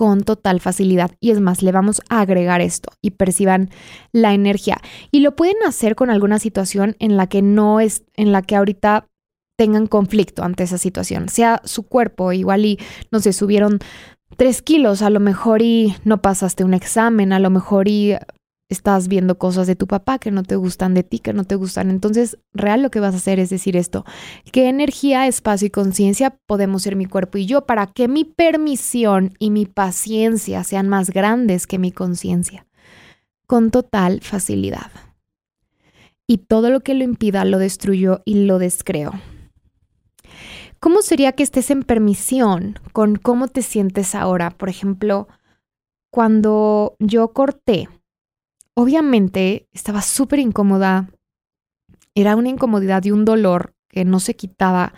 Con 0.00 0.22
total 0.22 0.60
facilidad. 0.60 1.10
Y 1.20 1.30
es 1.30 1.40
más, 1.40 1.62
le 1.62 1.72
vamos 1.72 2.00
a 2.08 2.22
agregar 2.22 2.62
esto 2.62 2.90
y 3.02 3.10
perciban 3.10 3.68
la 4.12 4.32
energía. 4.32 4.78
Y 5.10 5.20
lo 5.20 5.36
pueden 5.36 5.58
hacer 5.66 5.94
con 5.94 6.08
alguna 6.08 6.38
situación 6.38 6.96
en 7.00 7.18
la 7.18 7.26
que 7.26 7.42
no 7.42 7.80
es, 7.80 8.04
en 8.16 8.32
la 8.32 8.40
que 8.40 8.56
ahorita 8.56 9.08
tengan 9.58 9.86
conflicto 9.86 10.42
ante 10.42 10.62
esa 10.62 10.78
situación, 10.78 11.28
sea 11.28 11.60
su 11.64 11.82
cuerpo, 11.82 12.32
igual 12.32 12.64
y, 12.64 12.78
no 13.10 13.20
sé, 13.20 13.34
subieron 13.34 13.78
tres 14.38 14.62
kilos, 14.62 15.02
a 15.02 15.10
lo 15.10 15.20
mejor 15.20 15.60
y 15.60 15.94
no 16.04 16.22
pasaste 16.22 16.64
un 16.64 16.72
examen, 16.72 17.34
a 17.34 17.38
lo 17.38 17.50
mejor 17.50 17.86
y 17.86 18.14
estás 18.70 19.08
viendo 19.08 19.36
cosas 19.36 19.66
de 19.66 19.76
tu 19.76 19.86
papá 19.86 20.18
que 20.18 20.30
no 20.30 20.42
te 20.42 20.56
gustan 20.56 20.94
de 20.94 21.02
ti, 21.02 21.18
que 21.18 21.34
no 21.34 21.44
te 21.44 21.56
gustan. 21.56 21.90
Entonces, 21.90 22.38
real 22.54 22.80
lo 22.82 22.90
que 22.90 23.00
vas 23.00 23.12
a 23.12 23.18
hacer 23.18 23.38
es 23.38 23.50
decir 23.50 23.76
esto, 23.76 24.06
¿qué 24.52 24.68
energía, 24.68 25.26
espacio 25.26 25.66
y 25.66 25.70
conciencia 25.70 26.38
podemos 26.46 26.82
ser 26.82 26.96
mi 26.96 27.04
cuerpo 27.04 27.36
y 27.36 27.46
yo 27.46 27.66
para 27.66 27.88
que 27.88 28.08
mi 28.08 28.24
permisión 28.24 29.34
y 29.38 29.50
mi 29.50 29.66
paciencia 29.66 30.64
sean 30.64 30.88
más 30.88 31.10
grandes 31.10 31.66
que 31.66 31.78
mi 31.78 31.92
conciencia? 31.92 32.66
Con 33.46 33.70
total 33.70 34.20
facilidad. 34.22 34.90
Y 36.26 36.38
todo 36.38 36.70
lo 36.70 36.80
que 36.80 36.94
lo 36.94 37.02
impida 37.02 37.44
lo 37.44 37.58
destruyo 37.58 38.22
y 38.24 38.44
lo 38.44 38.60
descreo. 38.60 39.12
¿Cómo 40.78 41.02
sería 41.02 41.32
que 41.32 41.42
estés 41.42 41.70
en 41.70 41.82
permisión 41.82 42.78
con 42.92 43.16
cómo 43.16 43.48
te 43.48 43.62
sientes 43.62 44.14
ahora? 44.14 44.50
Por 44.50 44.68
ejemplo, 44.68 45.28
cuando 46.10 46.94
yo 47.00 47.32
corté, 47.32 47.88
Obviamente 48.74 49.68
estaba 49.72 50.02
súper 50.02 50.38
incómoda. 50.38 51.10
Era 52.14 52.36
una 52.36 52.48
incomodidad 52.48 53.04
y 53.04 53.10
un 53.10 53.24
dolor 53.24 53.74
que 53.88 54.04
no 54.04 54.20
se 54.20 54.34
quitaba 54.34 54.94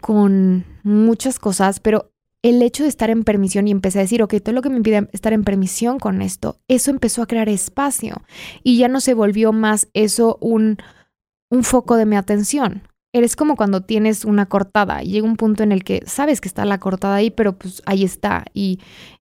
con 0.00 0.64
muchas 0.82 1.38
cosas, 1.38 1.80
pero 1.80 2.12
el 2.42 2.62
hecho 2.62 2.84
de 2.84 2.88
estar 2.88 3.10
en 3.10 3.24
permisión 3.24 3.68
y 3.68 3.70
empecé 3.70 3.98
a 3.98 4.02
decir, 4.02 4.22
ok, 4.22 4.34
todo 4.42 4.54
lo 4.54 4.62
que 4.62 4.70
me 4.70 4.76
impide 4.76 5.08
estar 5.12 5.32
en 5.32 5.44
permisión 5.44 5.98
con 5.98 6.22
esto, 6.22 6.58
eso 6.68 6.90
empezó 6.90 7.22
a 7.22 7.26
crear 7.26 7.48
espacio 7.48 8.22
y 8.62 8.78
ya 8.78 8.88
no 8.88 9.00
se 9.00 9.14
volvió 9.14 9.52
más 9.52 9.88
eso 9.92 10.38
un, 10.40 10.78
un 11.50 11.64
foco 11.64 11.96
de 11.96 12.06
mi 12.06 12.16
atención. 12.16 12.82
eres 13.12 13.36
como 13.36 13.56
cuando 13.56 13.82
tienes 13.82 14.24
una 14.24 14.46
cortada 14.46 15.02
y 15.02 15.10
llega 15.10 15.26
un 15.26 15.36
punto 15.36 15.62
en 15.64 15.72
el 15.72 15.82
que 15.84 16.02
sabes 16.06 16.40
que 16.40 16.48
está 16.48 16.64
la 16.64 16.78
cortada 16.78 17.16
ahí, 17.16 17.30
pero 17.30 17.58
pues 17.58 17.82
ahí 17.86 18.04
está 18.04 18.44
y, 18.54 18.80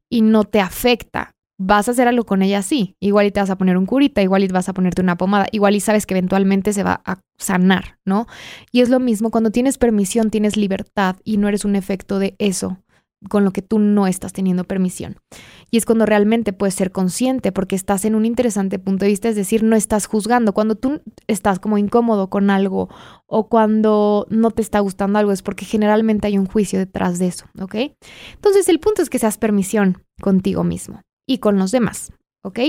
y 0.10 0.22
no 0.22 0.44
te 0.44 0.60
afecta. 0.62 1.32
Vas 1.62 1.90
a 1.90 1.92
hacer 1.92 2.08
algo 2.08 2.26
con 2.26 2.42
ella 2.42 2.62
sí. 2.62 2.96
Igual 3.02 3.28
y 3.28 3.32
te 3.32 3.42
vas 3.42 3.50
a 3.50 3.58
poner 3.58 3.78
un 3.78 3.86
curita, 3.86 4.22
igual 4.22 4.46
y 4.46 4.48
vas 4.48 4.70
a 4.70 4.74
ponerte 4.74 5.02
una 5.02 5.18
pomada, 5.18 5.48
igual 5.52 5.76
y 5.76 5.82
sabes 5.82 6.06
que 6.06 6.14
eventualmente 6.14 6.72
se 6.72 6.84
va 6.84 7.02
a 7.06 7.20
sanar, 7.38 8.00
¿no? 8.06 8.28
Y 8.72 8.80
es 8.80 8.88
lo 8.88 9.02
mismo 9.02 9.30
cuando 9.30 9.52
tienes 9.52 9.78
permisión, 9.78 10.32
tienes 10.32 10.56
libertad 10.56 11.18
y 11.26 11.36
no 11.36 11.50
eres 11.50 11.66
un 11.66 11.76
efecto 11.76 12.18
de 12.18 12.36
eso 12.40 12.78
con 13.28 13.44
lo 13.44 13.52
que 13.52 13.62
tú 13.62 13.80
no 13.80 14.08
estás 14.08 14.32
teniendo 14.32 14.64
permisión. 14.64 15.18
Y 15.70 15.78
es 15.78 15.86
cuando 15.86 16.06
realmente 16.06 16.54
puedes 16.54 16.76
ser 16.76 16.92
consciente 16.92 17.52
porque 17.52 17.76
estás 17.76 18.06
en 18.06 18.16
un 18.16 18.26
interesante 18.26 18.80
punto 18.80 19.04
de 19.04 19.12
vista, 19.12 19.28
es 19.28 19.36
decir, 19.36 19.62
no 19.62 19.76
estás 19.76 20.06
juzgando. 20.06 20.54
Cuando 20.54 20.76
tú 20.76 21.02
estás 21.28 21.60
como 21.60 21.78
incómodo 21.78 22.30
con 22.30 22.50
algo 22.50 22.88
o 23.26 23.50
cuando 23.50 24.26
no 24.30 24.52
te 24.52 24.62
está 24.62 24.80
gustando 24.80 25.20
algo 25.20 25.34
es 25.34 25.42
porque 25.42 25.66
generalmente 25.66 26.28
hay 26.28 26.38
un 26.38 26.46
juicio 26.46 26.80
detrás 26.80 27.20
de 27.20 27.28
eso, 27.28 27.48
¿ok? 27.60 27.76
Entonces 28.36 28.70
el 28.70 28.80
punto 28.80 29.02
es 29.02 29.10
que 29.10 29.20
seas 29.20 29.38
permisión 29.38 30.04
contigo 30.22 30.64
mismo 30.64 31.02
y 31.30 31.38
con 31.38 31.60
los 31.60 31.72
demás, 31.72 32.12
¿ok? 32.44 32.60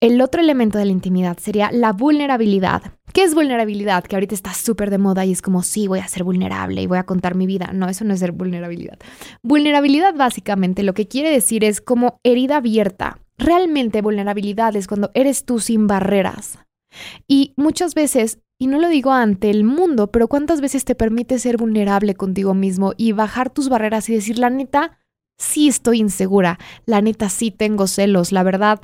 El 0.00 0.20
otro 0.20 0.42
elemento 0.42 0.76
de 0.76 0.84
la 0.84 0.90
intimidad 0.90 1.38
sería 1.38 1.70
la 1.72 1.92
vulnerabilidad. 1.92 2.82
¿Qué 3.14 3.22
es 3.22 3.34
vulnerabilidad? 3.34 4.04
Que 4.04 4.16
ahorita 4.16 4.34
está 4.34 4.52
súper 4.52 4.90
de 4.90 4.98
moda 4.98 5.24
y 5.24 5.30
es 5.32 5.40
como, 5.40 5.62
sí, 5.62 5.86
voy 5.86 6.00
a 6.00 6.08
ser 6.08 6.24
vulnerable 6.24 6.82
y 6.82 6.86
voy 6.86 6.98
a 6.98 7.06
contar 7.06 7.36
mi 7.36 7.46
vida. 7.46 7.70
No, 7.72 7.88
eso 7.88 8.04
no 8.04 8.12
es 8.12 8.20
ser 8.20 8.32
vulnerabilidad. 8.32 8.98
Vulnerabilidad 9.42 10.14
básicamente 10.14 10.82
lo 10.82 10.92
que 10.94 11.06
quiere 11.06 11.30
decir 11.30 11.64
es 11.64 11.80
como 11.80 12.20
herida 12.24 12.56
abierta. 12.56 13.20
Realmente 13.38 14.02
vulnerabilidad 14.02 14.74
es 14.76 14.88
cuando 14.88 15.10
eres 15.14 15.44
tú 15.44 15.60
sin 15.60 15.86
barreras. 15.86 16.58
Y 17.26 17.54
muchas 17.56 17.94
veces, 17.94 18.40
y 18.58 18.66
no 18.66 18.80
lo 18.80 18.88
digo 18.88 19.12
ante 19.12 19.48
el 19.48 19.64
mundo, 19.64 20.10
pero 20.10 20.28
¿cuántas 20.28 20.60
veces 20.60 20.84
te 20.84 20.94
permite 20.94 21.38
ser 21.38 21.56
vulnerable 21.56 22.14
contigo 22.14 22.52
mismo 22.52 22.92
y 22.96 23.12
bajar 23.12 23.48
tus 23.48 23.68
barreras 23.68 24.08
y 24.10 24.14
decir, 24.14 24.38
la 24.38 24.50
neta, 24.50 24.98
sí 25.38 25.68
estoy 25.68 26.00
insegura, 26.00 26.58
la 26.86 27.00
neta, 27.00 27.28
sí 27.28 27.50
tengo 27.50 27.86
celos, 27.86 28.32
la 28.32 28.42
verdad 28.42 28.80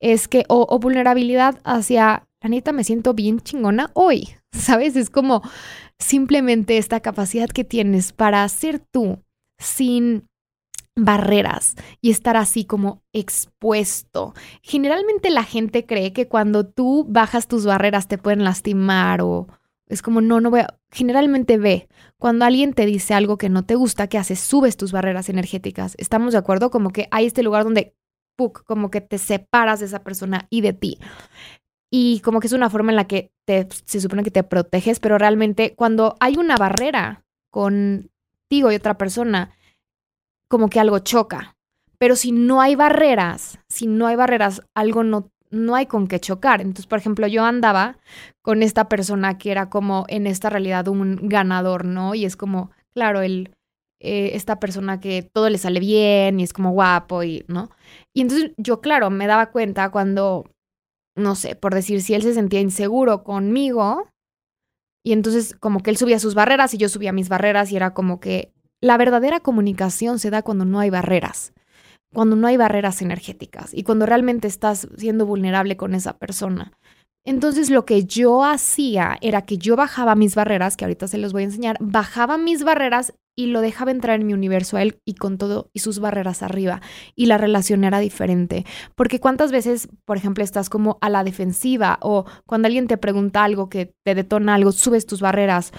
es 0.00 0.28
que, 0.28 0.44
o, 0.48 0.78
vulnerabilidad 0.78 1.60
hacia, 1.64 2.26
Anita, 2.42 2.72
me 2.72 2.84
siento 2.84 3.14
bien 3.14 3.40
chingona 3.40 3.90
hoy, 3.94 4.28
¿sabes? 4.52 4.96
Es 4.96 5.10
como 5.10 5.42
simplemente 5.98 6.78
esta 6.78 7.00
capacidad 7.00 7.48
que 7.48 7.64
tienes 7.64 8.12
para 8.12 8.46
ser 8.48 8.78
tú 8.78 9.22
sin 9.58 10.26
barreras 10.98 11.74
y 12.00 12.10
estar 12.10 12.36
así 12.36 12.64
como 12.64 13.02
expuesto. 13.12 14.34
Generalmente 14.62 15.30
la 15.30 15.44
gente 15.44 15.84
cree 15.84 16.12
que 16.12 16.26
cuando 16.26 16.66
tú 16.66 17.04
bajas 17.08 17.48
tus 17.48 17.66
barreras 17.66 18.08
te 18.08 18.18
pueden 18.18 18.44
lastimar 18.44 19.20
o 19.20 19.46
es 19.88 20.02
como 20.02 20.20
no, 20.20 20.40
no 20.40 20.50
voy 20.50 20.60
a... 20.60 20.78
Generalmente 20.90 21.58
ve, 21.58 21.88
cuando 22.18 22.44
alguien 22.44 22.72
te 22.72 22.86
dice 22.86 23.14
algo 23.14 23.38
que 23.38 23.48
no 23.48 23.64
te 23.64 23.74
gusta, 23.74 24.08
¿qué 24.08 24.18
haces? 24.18 24.40
Subes 24.40 24.76
tus 24.76 24.92
barreras 24.92 25.28
energéticas. 25.28 25.94
¿Estamos 25.98 26.32
de 26.32 26.38
acuerdo? 26.38 26.70
Como 26.70 26.90
que 26.90 27.08
hay 27.10 27.26
este 27.26 27.42
lugar 27.42 27.64
donde 27.64 27.94
como 28.66 28.90
que 28.90 29.00
te 29.00 29.18
separas 29.18 29.80
de 29.80 29.86
esa 29.86 30.02
persona 30.02 30.46
y 30.50 30.60
de 30.60 30.72
ti. 30.72 30.98
Y 31.90 32.20
como 32.20 32.40
que 32.40 32.48
es 32.48 32.52
una 32.52 32.70
forma 32.70 32.92
en 32.92 32.96
la 32.96 33.06
que 33.06 33.32
te, 33.46 33.68
se 33.84 34.00
supone 34.00 34.22
que 34.22 34.30
te 34.30 34.42
proteges, 34.42 35.00
pero 35.00 35.18
realmente 35.18 35.74
cuando 35.74 36.16
hay 36.20 36.36
una 36.36 36.56
barrera 36.56 37.24
contigo 37.50 38.70
y 38.70 38.74
otra 38.74 38.98
persona, 38.98 39.56
como 40.48 40.68
que 40.68 40.80
algo 40.80 40.98
choca. 40.98 41.56
Pero 41.98 42.16
si 42.16 42.32
no 42.32 42.60
hay 42.60 42.74
barreras, 42.74 43.58
si 43.68 43.86
no 43.86 44.06
hay 44.06 44.16
barreras, 44.16 44.62
algo 44.74 45.02
no, 45.02 45.30
no 45.56 45.74
hay 45.74 45.86
con 45.86 46.06
qué 46.06 46.20
chocar. 46.20 46.60
Entonces, 46.60 46.86
por 46.86 46.98
ejemplo, 46.98 47.26
yo 47.26 47.44
andaba 47.44 47.98
con 48.42 48.62
esta 48.62 48.88
persona 48.88 49.38
que 49.38 49.50
era 49.50 49.68
como 49.70 50.04
en 50.08 50.26
esta 50.26 50.50
realidad 50.50 50.88
un 50.88 51.28
ganador, 51.28 51.84
¿no? 51.84 52.14
Y 52.14 52.24
es 52.24 52.36
como, 52.36 52.70
claro, 52.94 53.22
el, 53.22 53.50
eh, 54.00 54.30
esta 54.34 54.60
persona 54.60 55.00
que 55.00 55.22
todo 55.22 55.48
le 55.48 55.58
sale 55.58 55.80
bien 55.80 56.38
y 56.38 56.42
es 56.42 56.52
como 56.52 56.72
guapo 56.72 57.22
y, 57.22 57.44
¿no? 57.48 57.70
Y 58.14 58.20
entonces 58.20 58.52
yo, 58.56 58.80
claro, 58.80 59.10
me 59.10 59.26
daba 59.26 59.50
cuenta 59.50 59.90
cuando, 59.90 60.44
no 61.16 61.34
sé, 61.34 61.56
por 61.56 61.74
decir, 61.74 62.02
si 62.02 62.14
él 62.14 62.22
se 62.22 62.34
sentía 62.34 62.60
inseguro 62.60 63.24
conmigo 63.24 64.08
y 65.04 65.12
entonces 65.12 65.56
como 65.58 65.82
que 65.82 65.90
él 65.90 65.96
subía 65.96 66.18
sus 66.18 66.34
barreras 66.34 66.74
y 66.74 66.78
yo 66.78 66.88
subía 66.88 67.12
mis 67.12 67.28
barreras 67.28 67.72
y 67.72 67.76
era 67.76 67.94
como 67.94 68.20
que 68.20 68.52
la 68.82 68.98
verdadera 68.98 69.40
comunicación 69.40 70.18
se 70.18 70.30
da 70.30 70.42
cuando 70.42 70.64
no 70.64 70.78
hay 70.78 70.90
barreras, 70.90 71.52
cuando 72.12 72.36
no 72.36 72.46
hay 72.46 72.56
barreras 72.56 73.02
energéticas 73.02 73.74
y 73.74 73.82
cuando 73.82 74.06
realmente 74.06 74.48
estás 74.48 74.88
siendo 74.96 75.26
vulnerable 75.26 75.76
con 75.76 75.94
esa 75.94 76.18
persona. 76.18 76.72
Entonces 77.24 77.70
lo 77.70 77.84
que 77.84 78.04
yo 78.04 78.44
hacía 78.44 79.18
era 79.20 79.42
que 79.42 79.58
yo 79.58 79.74
bajaba 79.74 80.14
mis 80.14 80.36
barreras, 80.36 80.76
que 80.76 80.84
ahorita 80.84 81.08
se 81.08 81.18
los 81.18 81.32
voy 81.32 81.42
a 81.42 81.46
enseñar, 81.46 81.76
bajaba 81.80 82.38
mis 82.38 82.62
barreras 82.62 83.14
y 83.36 83.46
lo 83.46 83.60
dejaba 83.60 83.90
entrar 83.90 84.20
en 84.20 84.26
mi 84.26 84.32
universo 84.32 84.76
a 84.76 84.82
él 84.82 85.00
y 85.04 85.14
con 85.14 85.36
todo 85.36 85.68
y 85.74 85.80
sus 85.80 85.98
barreras 85.98 86.42
arriba. 86.42 86.80
Y 87.16 87.26
la 87.26 87.36
relación 87.36 87.84
era 87.84 87.98
diferente. 87.98 88.64
Porque 88.94 89.20
cuántas 89.20 89.52
veces, 89.52 89.88
por 90.04 90.16
ejemplo, 90.16 90.42
estás 90.42 90.70
como 90.70 90.98
a 91.00 91.10
la 91.10 91.24
defensiva 91.24 91.98
o 92.00 92.24
cuando 92.46 92.66
alguien 92.66 92.86
te 92.86 92.96
pregunta 92.96 93.44
algo 93.44 93.68
que 93.68 93.92
te 94.04 94.14
detona 94.14 94.54
algo, 94.54 94.72
subes 94.72 95.04
tus 95.04 95.20
barreras 95.20 95.72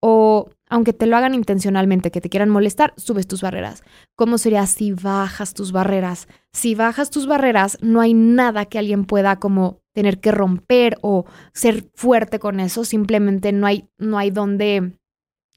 o 0.00 0.50
aunque 0.68 0.92
te 0.92 1.06
lo 1.06 1.16
hagan 1.16 1.34
intencionalmente, 1.34 2.10
que 2.10 2.20
te 2.20 2.30
quieran 2.30 2.50
molestar, 2.50 2.94
subes 2.96 3.26
tus 3.26 3.42
barreras. 3.42 3.82
¿Cómo 4.16 4.38
sería 4.38 4.66
si 4.66 4.92
bajas 4.92 5.54
tus 5.54 5.72
barreras? 5.72 6.28
Si 6.52 6.74
bajas 6.74 7.10
tus 7.10 7.26
barreras, 7.26 7.78
no 7.80 8.00
hay 8.00 8.14
nada 8.14 8.64
que 8.64 8.78
alguien 8.78 9.04
pueda 9.04 9.36
como 9.36 9.80
tener 9.92 10.20
que 10.20 10.32
romper 10.32 10.98
o 11.02 11.24
ser 11.52 11.88
fuerte 11.94 12.38
con 12.38 12.60
eso, 12.60 12.84
simplemente 12.84 13.52
no 13.52 13.66
hay 13.66 13.88
no 13.98 14.18
hay 14.18 14.30
donde 14.30 14.98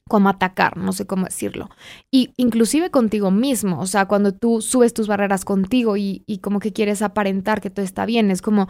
como 0.08 0.28
atacar, 0.30 0.76
no 0.76 0.92
sé 0.92 1.06
cómo 1.06 1.26
decirlo. 1.26 1.68
Y 2.10 2.32
inclusive 2.36 2.90
contigo 2.90 3.30
mismo, 3.30 3.78
o 3.78 3.86
sea, 3.86 4.06
cuando 4.06 4.32
tú 4.32 4.62
subes 4.62 4.94
tus 4.94 5.06
barreras 5.06 5.44
contigo 5.44 5.96
y, 5.96 6.24
y 6.26 6.38
como 6.38 6.60
que 6.60 6.72
quieres 6.72 7.02
aparentar 7.02 7.60
que 7.60 7.70
todo 7.70 7.84
está 7.84 8.06
bien, 8.06 8.30
es 8.30 8.40
como, 8.40 8.68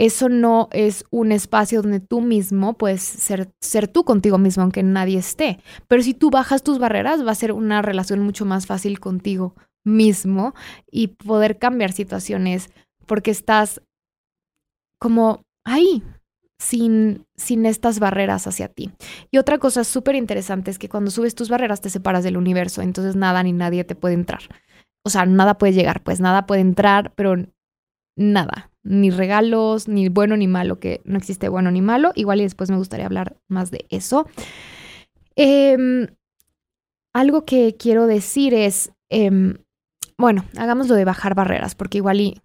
eso 0.00 0.30
no 0.30 0.70
es 0.72 1.04
un 1.10 1.30
espacio 1.30 1.82
donde 1.82 2.00
tú 2.00 2.22
mismo 2.22 2.72
puedes 2.72 3.02
ser, 3.02 3.50
ser 3.60 3.86
tú 3.86 4.02
contigo 4.02 4.38
mismo, 4.38 4.62
aunque 4.62 4.82
nadie 4.82 5.18
esté. 5.18 5.60
Pero 5.88 6.02
si 6.02 6.14
tú 6.14 6.30
bajas 6.30 6.62
tus 6.62 6.78
barreras, 6.78 7.24
va 7.24 7.32
a 7.32 7.34
ser 7.34 7.52
una 7.52 7.82
relación 7.82 8.20
mucho 8.20 8.46
más 8.46 8.66
fácil 8.66 8.98
contigo 8.98 9.54
mismo 9.84 10.54
y 10.90 11.08
poder 11.08 11.58
cambiar 11.58 11.92
situaciones 11.92 12.70
porque 13.04 13.30
estás 13.30 13.82
como 14.98 15.42
ahí, 15.66 16.02
sin, 16.58 17.26
sin 17.36 17.66
estas 17.66 17.98
barreras 17.98 18.46
hacia 18.46 18.68
ti. 18.68 18.92
Y 19.30 19.36
otra 19.36 19.58
cosa 19.58 19.84
súper 19.84 20.14
interesante 20.14 20.70
es 20.70 20.78
que 20.78 20.88
cuando 20.88 21.10
subes 21.10 21.34
tus 21.34 21.50
barreras 21.50 21.82
te 21.82 21.90
separas 21.90 22.24
del 22.24 22.38
universo, 22.38 22.80
entonces 22.80 23.16
nada 23.16 23.42
ni 23.42 23.52
nadie 23.52 23.84
te 23.84 23.96
puede 23.96 24.14
entrar. 24.14 24.44
O 25.04 25.10
sea, 25.10 25.26
nada 25.26 25.58
puede 25.58 25.74
llegar, 25.74 26.02
pues 26.02 26.20
nada 26.20 26.46
puede 26.46 26.62
entrar, 26.62 27.12
pero 27.16 27.36
nada, 28.16 28.69
ni 28.90 29.10
regalos, 29.10 29.88
ni 29.88 30.08
bueno 30.08 30.36
ni 30.36 30.48
malo, 30.48 30.80
que 30.80 31.00
no 31.04 31.16
existe 31.16 31.48
bueno 31.48 31.70
ni 31.70 31.80
malo. 31.80 32.12
Igual 32.16 32.40
y 32.40 32.44
después 32.44 32.70
me 32.70 32.76
gustaría 32.76 33.06
hablar 33.06 33.36
más 33.48 33.70
de 33.70 33.86
eso. 33.88 34.28
Em, 35.36 36.08
algo 37.14 37.44
que 37.44 37.76
quiero 37.78 38.06
decir 38.06 38.52
es, 38.52 38.92
em, 39.08 39.58
bueno, 40.18 40.44
hagamos 40.58 40.88
lo 40.88 40.96
de 40.96 41.04
bajar 41.04 41.34
barreras, 41.34 41.74
porque 41.74 41.98
igual 41.98 42.20
y 42.20 42.42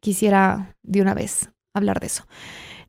quisiera 0.00 0.76
de 0.82 1.00
una 1.00 1.14
vez 1.14 1.50
hablar 1.74 2.00
de 2.00 2.06
eso. 2.06 2.26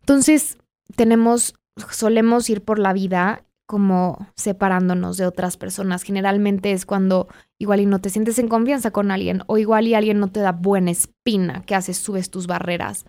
Entonces, 0.01 0.58
tenemos, 0.95 1.56
solemos 1.91 2.49
ir 2.49 2.63
por 2.63 2.80
la 2.80 2.93
vida 2.93 3.46
como 3.67 4.27
separándonos 4.36 5.17
de 5.17 5.27
otras 5.27 5.58
personas. 5.58 6.01
Generalmente 6.01 6.71
es 6.71 6.86
cuando 6.86 7.27
igual 7.60 7.82
y 7.82 7.86
no 7.86 7.99
te 7.99 8.10
sientes 8.10 8.39
en 8.39 8.47
confianza 8.47 8.89
con 8.89 9.12
alguien 9.12 9.43
o 9.45 9.60
igual 9.60 9.88
y 9.88 9.93
alguien 9.93 10.19
no 10.19 10.32
te 10.32 10.39
da 10.39 10.51
buena 10.51 10.89
espina, 10.89 11.63
que 11.65 11.75
haces, 11.75 11.97
subes 11.97 12.32
tus 12.32 12.47
barreras. 12.47 13.06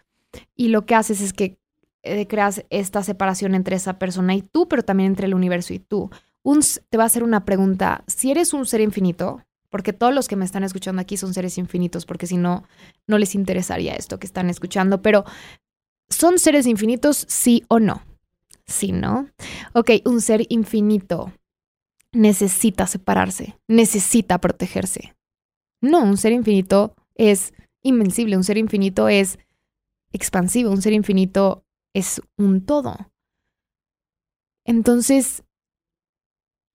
Y 0.55 0.68
lo 0.68 0.85
que 0.85 0.94
haces 0.94 1.23
es 1.23 1.33
que 1.33 1.59
eh, 2.03 2.27
creas 2.27 2.64
esta 2.68 3.03
separación 3.03 3.55
entre 3.55 3.77
esa 3.77 3.99
persona 3.99 4.35
y 4.35 4.42
tú, 4.42 4.68
pero 4.68 4.83
también 4.83 5.09
entre 5.09 5.27
el 5.27 5.35
universo 5.35 5.73
y 5.73 5.79
tú. 5.79 6.11
Un, 6.42 6.61
te 6.90 6.99
va 6.99 7.05
a 7.05 7.07
hacer 7.07 7.23
una 7.25 7.47
pregunta, 7.47 8.05
si 8.07 8.31
eres 8.31 8.53
un 8.53 8.66
ser 8.66 8.83
infinito, 8.83 9.42
porque 9.71 9.92
todos 9.92 10.14
los 10.14 10.29
que 10.29 10.37
me 10.37 10.44
están 10.44 10.64
escuchando 10.64 11.01
aquí 11.01 11.16
son 11.16 11.33
seres 11.35 11.57
infinitos, 11.59 12.05
porque 12.05 12.27
si 12.27 12.37
no, 12.37 12.64
no 13.07 13.18
les 13.18 13.35
interesaría 13.35 13.94
esto 13.94 14.18
que 14.18 14.27
están 14.27 14.51
escuchando, 14.51 15.03
pero 15.03 15.25
¿Son 16.11 16.38
seres 16.38 16.66
infinitos, 16.66 17.27
sí 17.29 17.64
o 17.68 17.79
no? 17.79 18.03
Sí, 18.68 18.92
¿no? 18.92 19.28
Ok, 19.72 19.90
un 20.04 20.20
ser 20.20 20.44
infinito 20.50 21.33
necesita 22.12 22.87
separarse, 22.87 23.59
necesita 23.66 24.38
protegerse. 24.38 25.16
No, 25.81 26.02
un 26.02 26.18
ser 26.18 26.33
infinito 26.33 26.94
es 27.14 27.54
invencible, 27.83 28.37
un 28.37 28.44
ser 28.44 28.59
infinito 28.59 29.09
es 29.09 29.38
expansivo, 30.12 30.70
un 30.70 30.83
ser 30.83 30.92
infinito 30.92 31.64
es 31.94 32.20
un 32.37 32.64
todo. 32.64 33.11
Entonces, 34.66 35.44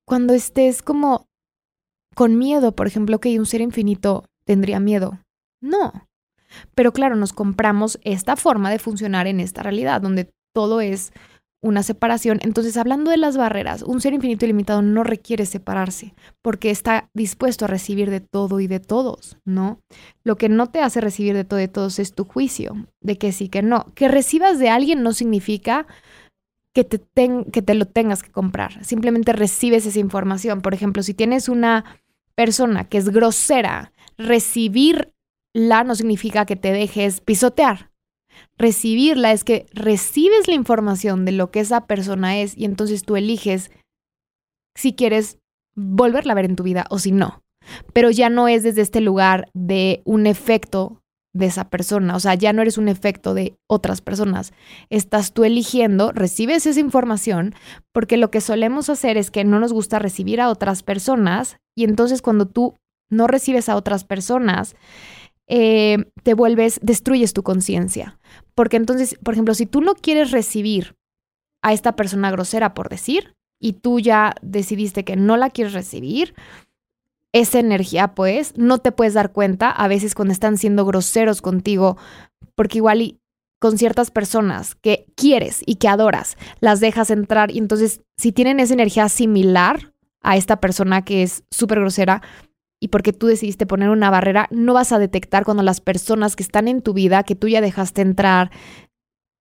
cuando 0.07 0.33
estés 0.33 0.81
como 0.81 1.27
con 2.15 2.37
miedo, 2.37 2.75
por 2.75 2.87
ejemplo, 2.87 3.19
que 3.19 3.37
un 3.39 3.45
ser 3.45 3.61
infinito 3.61 4.25
tendría 4.45 4.79
miedo. 4.79 5.19
No, 5.61 6.07
pero 6.75 6.91
claro, 6.91 7.15
nos 7.15 7.33
compramos 7.33 7.99
esta 8.03 8.35
forma 8.35 8.71
de 8.71 8.79
funcionar 8.79 9.27
en 9.27 9.39
esta 9.39 9.63
realidad, 9.63 10.01
donde 10.01 10.31
todo 10.53 10.81
es 10.81 11.11
una 11.63 11.81
separación. 11.81 12.39
Entonces, 12.43 12.77
hablando 12.77 13.09
de 13.09 13.17
las 13.17 13.37
barreras, 13.37 13.81
un 13.81 14.01
ser 14.01 14.13
infinito 14.13 14.45
y 14.45 14.49
limitado 14.49 14.81
no 14.81 15.03
requiere 15.03 15.45
separarse 15.45 16.13
porque 16.41 16.69
está 16.69 17.09
dispuesto 17.13 17.65
a 17.65 17.69
recibir 17.69 18.11
de 18.11 18.19
todo 18.19 18.59
y 18.59 18.67
de 18.67 18.81
todos, 18.81 19.37
¿no? 19.45 19.79
Lo 20.23 20.35
que 20.35 20.49
no 20.49 20.67
te 20.67 20.81
hace 20.81 20.99
recibir 20.99 21.33
de 21.33 21.45
todo 21.45 21.59
y 21.59 21.63
de 21.63 21.67
todos 21.69 21.99
es 21.99 22.13
tu 22.13 22.25
juicio, 22.25 22.85
de 22.99 23.17
que 23.17 23.31
sí, 23.31 23.47
que 23.47 23.63
no. 23.63 23.85
Que 23.95 24.09
recibas 24.09 24.59
de 24.59 24.69
alguien 24.69 25.03
no 25.03 25.13
significa 25.13 25.87
que 26.73 26.83
te, 26.83 27.01
que 27.51 27.61
te 27.61 27.75
lo 27.75 27.85
tengas 27.85 28.23
que 28.23 28.31
comprar. 28.31 28.83
Simplemente 28.83 29.31
recibes 29.31 29.85
esa 29.85 29.99
información. 29.99 30.61
Por 30.61 30.73
ejemplo, 30.73 31.01
si 31.01 31.13
tienes 31.13 31.47
una 31.47 31.85
persona 32.35 32.83
que 32.89 32.97
es 32.97 33.09
grosera, 33.09 33.93
recibirla 34.17 35.85
no 35.85 35.95
significa 35.95 36.45
que 36.45 36.57
te 36.57 36.73
dejes 36.73 37.21
pisotear 37.21 37.92
recibirla 38.57 39.31
es 39.31 39.43
que 39.43 39.65
recibes 39.73 40.47
la 40.47 40.53
información 40.53 41.25
de 41.25 41.31
lo 41.31 41.51
que 41.51 41.59
esa 41.59 41.87
persona 41.87 42.39
es 42.39 42.57
y 42.57 42.65
entonces 42.65 43.03
tú 43.03 43.15
eliges 43.15 43.71
si 44.75 44.93
quieres 44.93 45.37
volverla 45.75 46.33
a 46.33 46.35
ver 46.35 46.45
en 46.45 46.55
tu 46.55 46.63
vida 46.63 46.85
o 46.89 46.99
si 46.99 47.11
no. 47.11 47.41
Pero 47.93 48.11
ya 48.11 48.29
no 48.29 48.47
es 48.47 48.63
desde 48.63 48.81
este 48.81 49.01
lugar 49.01 49.49
de 49.53 50.01
un 50.05 50.27
efecto 50.27 51.01
de 51.33 51.47
esa 51.47 51.69
persona, 51.69 52.15
o 52.15 52.19
sea, 52.19 52.35
ya 52.35 52.53
no 52.53 52.61
eres 52.61 52.77
un 52.77 52.87
efecto 52.87 53.33
de 53.33 53.55
otras 53.67 54.01
personas. 54.01 54.53
Estás 54.91 55.33
tú 55.33 55.43
eligiendo, 55.43 56.11
recibes 56.11 56.67
esa 56.67 56.79
información, 56.79 57.55
porque 57.91 58.17
lo 58.17 58.29
que 58.29 58.39
solemos 58.39 58.89
hacer 58.89 59.17
es 59.17 59.31
que 59.31 59.43
no 59.43 59.59
nos 59.59 59.73
gusta 59.73 59.97
recibir 59.97 60.41
a 60.41 60.49
otras 60.49 60.83
personas 60.83 61.57
y 61.75 61.85
entonces 61.85 62.21
cuando 62.21 62.47
tú 62.47 62.75
no 63.09 63.25
recibes 63.25 63.67
a 63.67 63.75
otras 63.75 64.03
personas, 64.03 64.75
eh, 65.47 65.97
te 66.23 66.33
vuelves, 66.33 66.79
destruyes 66.81 67.33
tu 67.33 67.43
conciencia. 67.43 68.19
Porque 68.55 68.77
entonces, 68.77 69.17
por 69.23 69.33
ejemplo, 69.33 69.53
si 69.53 69.65
tú 69.65 69.81
no 69.81 69.95
quieres 69.95 70.31
recibir 70.31 70.95
a 71.61 71.73
esta 71.73 71.95
persona 71.95 72.31
grosera, 72.31 72.73
por 72.73 72.89
decir, 72.89 73.35
y 73.59 73.73
tú 73.73 73.99
ya 73.99 74.35
decidiste 74.41 75.05
que 75.05 75.15
no 75.15 75.37
la 75.37 75.49
quieres 75.49 75.73
recibir, 75.73 76.33
esa 77.33 77.59
energía, 77.59 78.13
pues, 78.13 78.53
no 78.57 78.77
te 78.77 78.91
puedes 78.91 79.15
dar 79.15 79.31
cuenta 79.31 79.71
a 79.71 79.87
veces 79.87 80.13
cuando 80.13 80.33
están 80.33 80.57
siendo 80.57 80.85
groseros 80.85 81.41
contigo, 81.41 81.97
porque 82.55 82.77
igual 82.77 83.17
con 83.59 83.77
ciertas 83.77 84.11
personas 84.11 84.75
que 84.75 85.07
quieres 85.15 85.63
y 85.65 85.75
que 85.75 85.87
adoras, 85.87 86.37
las 86.59 86.79
dejas 86.79 87.09
entrar 87.09 87.49
y 87.49 87.57
entonces 87.57 88.01
si 88.17 88.33
tienen 88.33 88.59
esa 88.59 88.73
energía 88.73 89.07
similar 89.07 89.93
a 90.21 90.37
esta 90.37 90.59
persona 90.59 91.05
que 91.05 91.23
es 91.23 91.43
súper 91.49 91.79
grosera, 91.79 92.21
y 92.83 92.89
porque 92.89 93.13
tú 93.13 93.27
decidiste 93.27 93.65
poner 93.65 93.87
una 93.87 94.09
barrera, 94.09 94.49
no 94.51 94.73
vas 94.73 94.91
a 94.91 94.99
detectar 94.99 95.45
cuando 95.45 95.63
las 95.63 95.79
personas 95.79 96.35
que 96.35 96.43
están 96.43 96.67
en 96.67 96.81
tu 96.81 96.91
vida, 96.91 97.23
que 97.23 97.33
tú 97.33 97.47
ya 97.47 97.61
dejaste 97.61 98.01
entrar, 98.01 98.51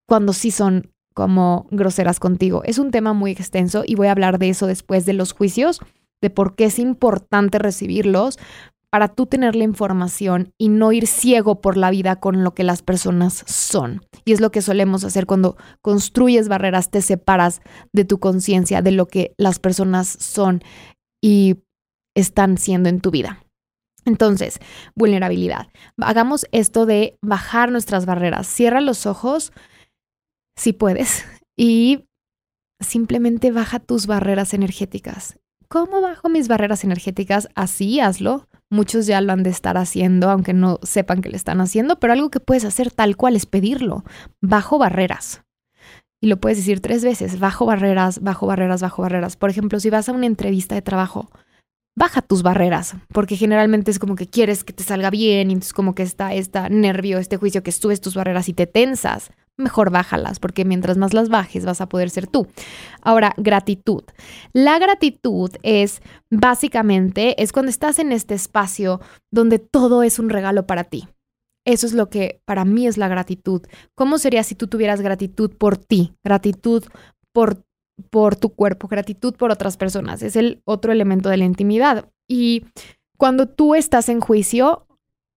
cuando 0.07 0.33
sí 0.33 0.53
son 0.53 0.93
como 1.13 1.67
groseras 1.73 2.21
contigo. 2.21 2.63
Es 2.65 2.79
un 2.79 2.93
tema 2.93 3.15
muy 3.15 3.33
extenso 3.33 3.83
y 3.85 3.97
voy 3.97 4.07
a 4.07 4.13
hablar 4.13 4.39
de 4.39 4.49
eso 4.49 4.69
después 4.69 5.07
de 5.07 5.15
los 5.15 5.33
juicios, 5.33 5.81
de 6.21 6.31
por 6.31 6.55
qué 6.55 6.67
es 6.67 6.79
importante 6.79 7.59
recibirlos 7.59 8.39
para 8.91 9.09
tú 9.09 9.27
tener 9.27 9.57
la 9.57 9.65
información 9.65 10.53
y 10.57 10.69
no 10.69 10.93
ir 10.93 11.09
ciego 11.09 11.61
por 11.61 11.77
la 11.77 11.91
vida 11.91 12.21
con 12.21 12.45
lo 12.45 12.55
que 12.55 12.63
las 12.63 12.83
personas 12.83 13.43
son. 13.49 14.07
Y 14.25 14.35
es 14.35 14.41
lo 14.41 14.53
que 14.53 14.63
solemos 14.63 15.03
hacer 15.03 15.27
cuando 15.27 15.57
construyes 15.81 16.47
barreras, 16.47 16.93
te 16.93 17.03
separas 17.03 17.61
de 17.93 18.05
tu 18.05 18.21
conciencia, 18.21 18.83
de 18.83 18.93
lo 18.93 19.09
que 19.09 19.35
las 19.37 19.59
personas 19.59 20.07
son. 20.07 20.63
Y 21.21 21.57
están 22.15 22.59
siendo 22.59 22.89
en 22.89 23.01
tu 23.01 23.11
vida. 23.11 23.45
Entonces, 24.05 24.59
vulnerabilidad. 24.95 25.69
Hagamos 25.99 26.47
esto 26.51 26.87
de 26.87 27.19
bajar 27.23 27.71
nuestras 27.71 28.07
barreras. 28.07 28.47
Cierra 28.47 28.81
los 28.81 29.07
ojos 29.07 29.53
si 30.57 30.73
puedes 30.73 31.25
y 31.57 32.09
simplemente 32.81 33.53
baja 33.53 33.79
tus 33.79 34.07
barreras 34.07 34.55
energéticas. 34.55 35.39
¿Cómo 35.69 36.03
bajo 36.03 36.29
mis 36.29 36.49
barreras 36.49 36.85
energéticas? 36.85 37.49
Así 37.55 38.01
hazlo. 38.01 38.49
Muchos 38.69 39.07
ya 39.07 39.21
lo 39.21 39.33
han 39.33 39.43
de 39.43 39.51
estar 39.51 39.77
haciendo, 39.77 40.31
aunque 40.31 40.53
no 40.53 40.79
sepan 40.83 41.23
que 41.23 41.29
lo 41.29 41.37
están 41.37 41.61
haciendo, 41.61 41.99
pero 41.99 42.13
algo 42.13 42.31
que 42.31 42.41
puedes 42.41 42.65
hacer 42.65 42.91
tal 42.91 43.17
cual 43.17 43.37
es 43.37 43.47
pedirlo. 43.47 44.05
Bajo 44.41 44.79
barreras. 44.79 45.43
Y 46.21 46.29
lo 46.29 46.39
puedes 46.41 46.59
decir 46.59 46.81
tres 46.81 47.05
veces, 47.05 47.41
bajo 47.41 47.67
barreras, 47.67 48.21
bajo 48.21 48.47
barreras, 48.47 48.81
bajo 48.81 49.03
barreras. 49.03 49.37
Por 49.37 49.51
ejemplo, 49.51 49.81
si 49.81 49.91
vas 49.91 50.09
a 50.09 50.13
una 50.13 50.27
entrevista 50.27 50.75
de 50.75 50.83
trabajo, 50.83 51.31
baja 51.95 52.23
tus 52.23 52.43
barreras, 52.43 52.95
porque 53.13 53.37
generalmente 53.37 53.91
es 53.91 53.99
como 53.99 54.17
que 54.17 54.27
quieres 54.27 54.65
que 54.65 54.73
te 54.73 54.83
salga 54.83 55.11
bien 55.11 55.51
y 55.51 55.55
entonces 55.55 55.73
como 55.73 55.95
que 55.95 56.03
está 56.03 56.35
este 56.35 56.71
nervio, 56.71 57.19
este 57.19 57.37
juicio 57.37 57.63
que 57.63 57.73
subes 57.73 58.01
tus 58.01 58.15
barreras 58.15 58.49
y 58.49 58.55
te 58.55 58.67
tensas. 58.67 59.31
Mejor 59.59 59.91
bájalas, 59.91 60.41
porque 60.41 60.65
mientras 60.65 60.97
más 60.97 61.13
las 61.13 61.29
bajes 61.29 61.67
vas 61.67 61.83
a 61.83 61.89
poder 61.89 62.09
ser 62.09 62.27
tú. 62.27 62.47
Ahora, 63.03 63.35
gratitud. 63.37 64.03
La 64.55 64.79
gratitud 64.79 65.51
es 65.63 66.01
básicamente, 66.31 67.41
es 67.43 67.53
cuando 67.53 67.69
estás 67.69 67.99
en 67.99 68.13
este 68.13 68.35
espacio 68.35 69.01
donde 69.31 69.59
todo 69.59 70.03
es 70.03 70.19
un 70.19 70.31
regalo 70.31 70.67
para 70.67 70.85
ti. 70.85 71.07
Eso 71.67 71.87
es 71.87 71.93
lo 71.93 72.09
que 72.09 72.41
para 72.47 72.65
mí 72.65 72.87
es 72.87 72.97
la 72.97 73.09
gratitud. 73.09 73.63
¿Cómo 73.95 74.19
sería 74.19 74.43
si 74.43 74.55
tú 74.55 74.67
tuvieras 74.67 75.03
gratitud 75.03 75.51
por 75.57 75.77
ti? 75.77 76.15
Gratitud 76.25 76.85
por 77.33 77.63
por 78.03 78.37
tu 78.37 78.51
cuerpo, 78.51 78.89
gratitud 78.89 79.35
por 79.35 79.51
otras 79.51 79.77
personas. 79.77 80.23
Es 80.23 80.37
el 80.37 80.63
otro 80.65 80.93
elemento 80.93 81.29
de 81.29 81.37
la 81.37 81.45
intimidad. 81.45 82.09
Y 82.29 82.65
cuando 83.17 83.47
tú 83.47 83.75
estás 83.75 84.09
en 84.09 84.21
juicio, 84.21 84.87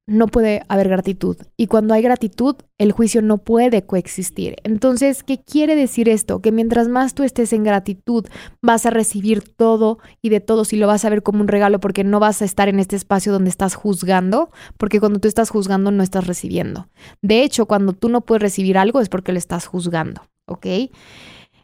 no 0.08 0.28
puede 0.28 0.64
haber 0.68 0.90
gratitud. 0.90 1.38
Y 1.58 1.68
cuando 1.68 1.94
hay 1.94 2.02
gratitud, 2.02 2.56
el 2.78 2.92
juicio 2.92 3.22
no 3.22 3.40
puede 3.40 3.86
coexistir. 3.86 4.56
Entonces, 4.64 5.24
¿qué 5.24 5.42
quiere 5.42 5.76
decir 5.76 6.10
esto? 6.10 6.42
Que 6.42 6.52
mientras 6.52 6.88
más 6.88 7.16
tú 7.16 7.24
estés 7.24 7.54
en 7.54 7.64
gratitud, 7.64 8.26
vas 8.62 8.86
a 8.86 8.92
recibir 8.92 9.42
todo 9.42 9.98
y 10.22 10.30
de 10.30 10.42
todo 10.42 10.64
si 10.64 10.78
lo 10.78 10.88
vas 10.88 11.06
a 11.06 11.10
ver 11.10 11.24
como 11.24 11.42
un 11.42 11.48
regalo 11.48 11.80
porque 11.80 12.04
no 12.04 12.20
vas 12.20 12.42
a 12.42 12.46
estar 12.46 12.70
en 12.70 12.80
este 12.80 12.96
espacio 12.96 13.32
donde 13.32 13.50
estás 13.50 13.74
juzgando, 13.74 14.52
porque 14.78 15.00
cuando 15.00 15.20
tú 15.20 15.28
estás 15.28 15.50
juzgando 15.50 15.90
no 15.90 16.04
estás 16.04 16.28
recibiendo. 16.28 16.88
De 17.22 17.44
hecho, 17.44 17.66
cuando 17.66 17.94
tú 17.94 18.10
no 18.10 18.22
puedes 18.22 18.44
recibir 18.44 18.78
algo 18.78 19.02
es 19.02 19.10
porque 19.10 19.32
lo 19.32 19.40
estás 19.40 19.66
juzgando, 19.66 20.22
¿ok? 20.46 20.68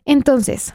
Entonces, 0.03 0.73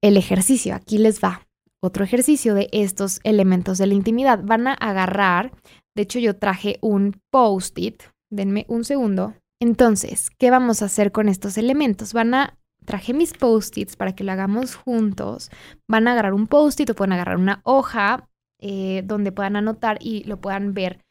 el 0.00 0.16
ejercicio. 0.16 0.74
Aquí 0.74 0.98
les 0.98 1.22
va 1.22 1.46
otro 1.80 2.04
ejercicio 2.04 2.54
de 2.54 2.68
estos 2.72 3.20
elementos 3.24 3.78
de 3.78 3.86
la 3.86 3.94
intimidad. 3.94 4.40
Van 4.42 4.66
a 4.66 4.74
agarrar, 4.74 5.52
de 5.94 6.02
hecho 6.02 6.18
yo 6.18 6.36
traje 6.36 6.78
un 6.80 7.20
post-it, 7.30 8.02
denme 8.30 8.64
un 8.68 8.84
segundo. 8.84 9.34
Entonces, 9.60 10.30
¿qué 10.38 10.50
vamos 10.50 10.82
a 10.82 10.86
hacer 10.86 11.12
con 11.12 11.28
estos 11.28 11.58
elementos? 11.58 12.12
Van 12.12 12.34
a, 12.34 12.58
traje 12.84 13.12
mis 13.12 13.32
post-its 13.34 13.96
para 13.96 14.14
que 14.14 14.24
lo 14.24 14.32
hagamos 14.32 14.74
juntos. 14.74 15.50
Van 15.88 16.06
a 16.08 16.12
agarrar 16.12 16.34
un 16.34 16.46
post-it 16.46 16.90
o 16.90 16.94
pueden 16.94 17.12
agarrar 17.12 17.36
una 17.36 17.60
hoja 17.64 18.28
eh, 18.60 19.02
donde 19.04 19.32
puedan 19.32 19.56
anotar 19.56 19.98
y 20.00 20.24
lo 20.24 20.40
puedan 20.40 20.74
ver 20.74 21.04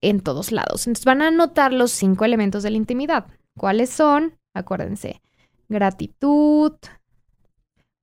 en 0.00 0.20
todos 0.20 0.52
lados. 0.52 0.86
Entonces 0.86 1.04
van 1.04 1.22
a 1.22 1.28
anotar 1.28 1.72
los 1.72 1.90
cinco 1.90 2.24
elementos 2.24 2.62
de 2.62 2.70
la 2.70 2.76
intimidad. 2.76 3.26
¿Cuáles 3.56 3.90
son? 3.90 4.38
Acuérdense, 4.54 5.20
gratitud, 5.68 6.72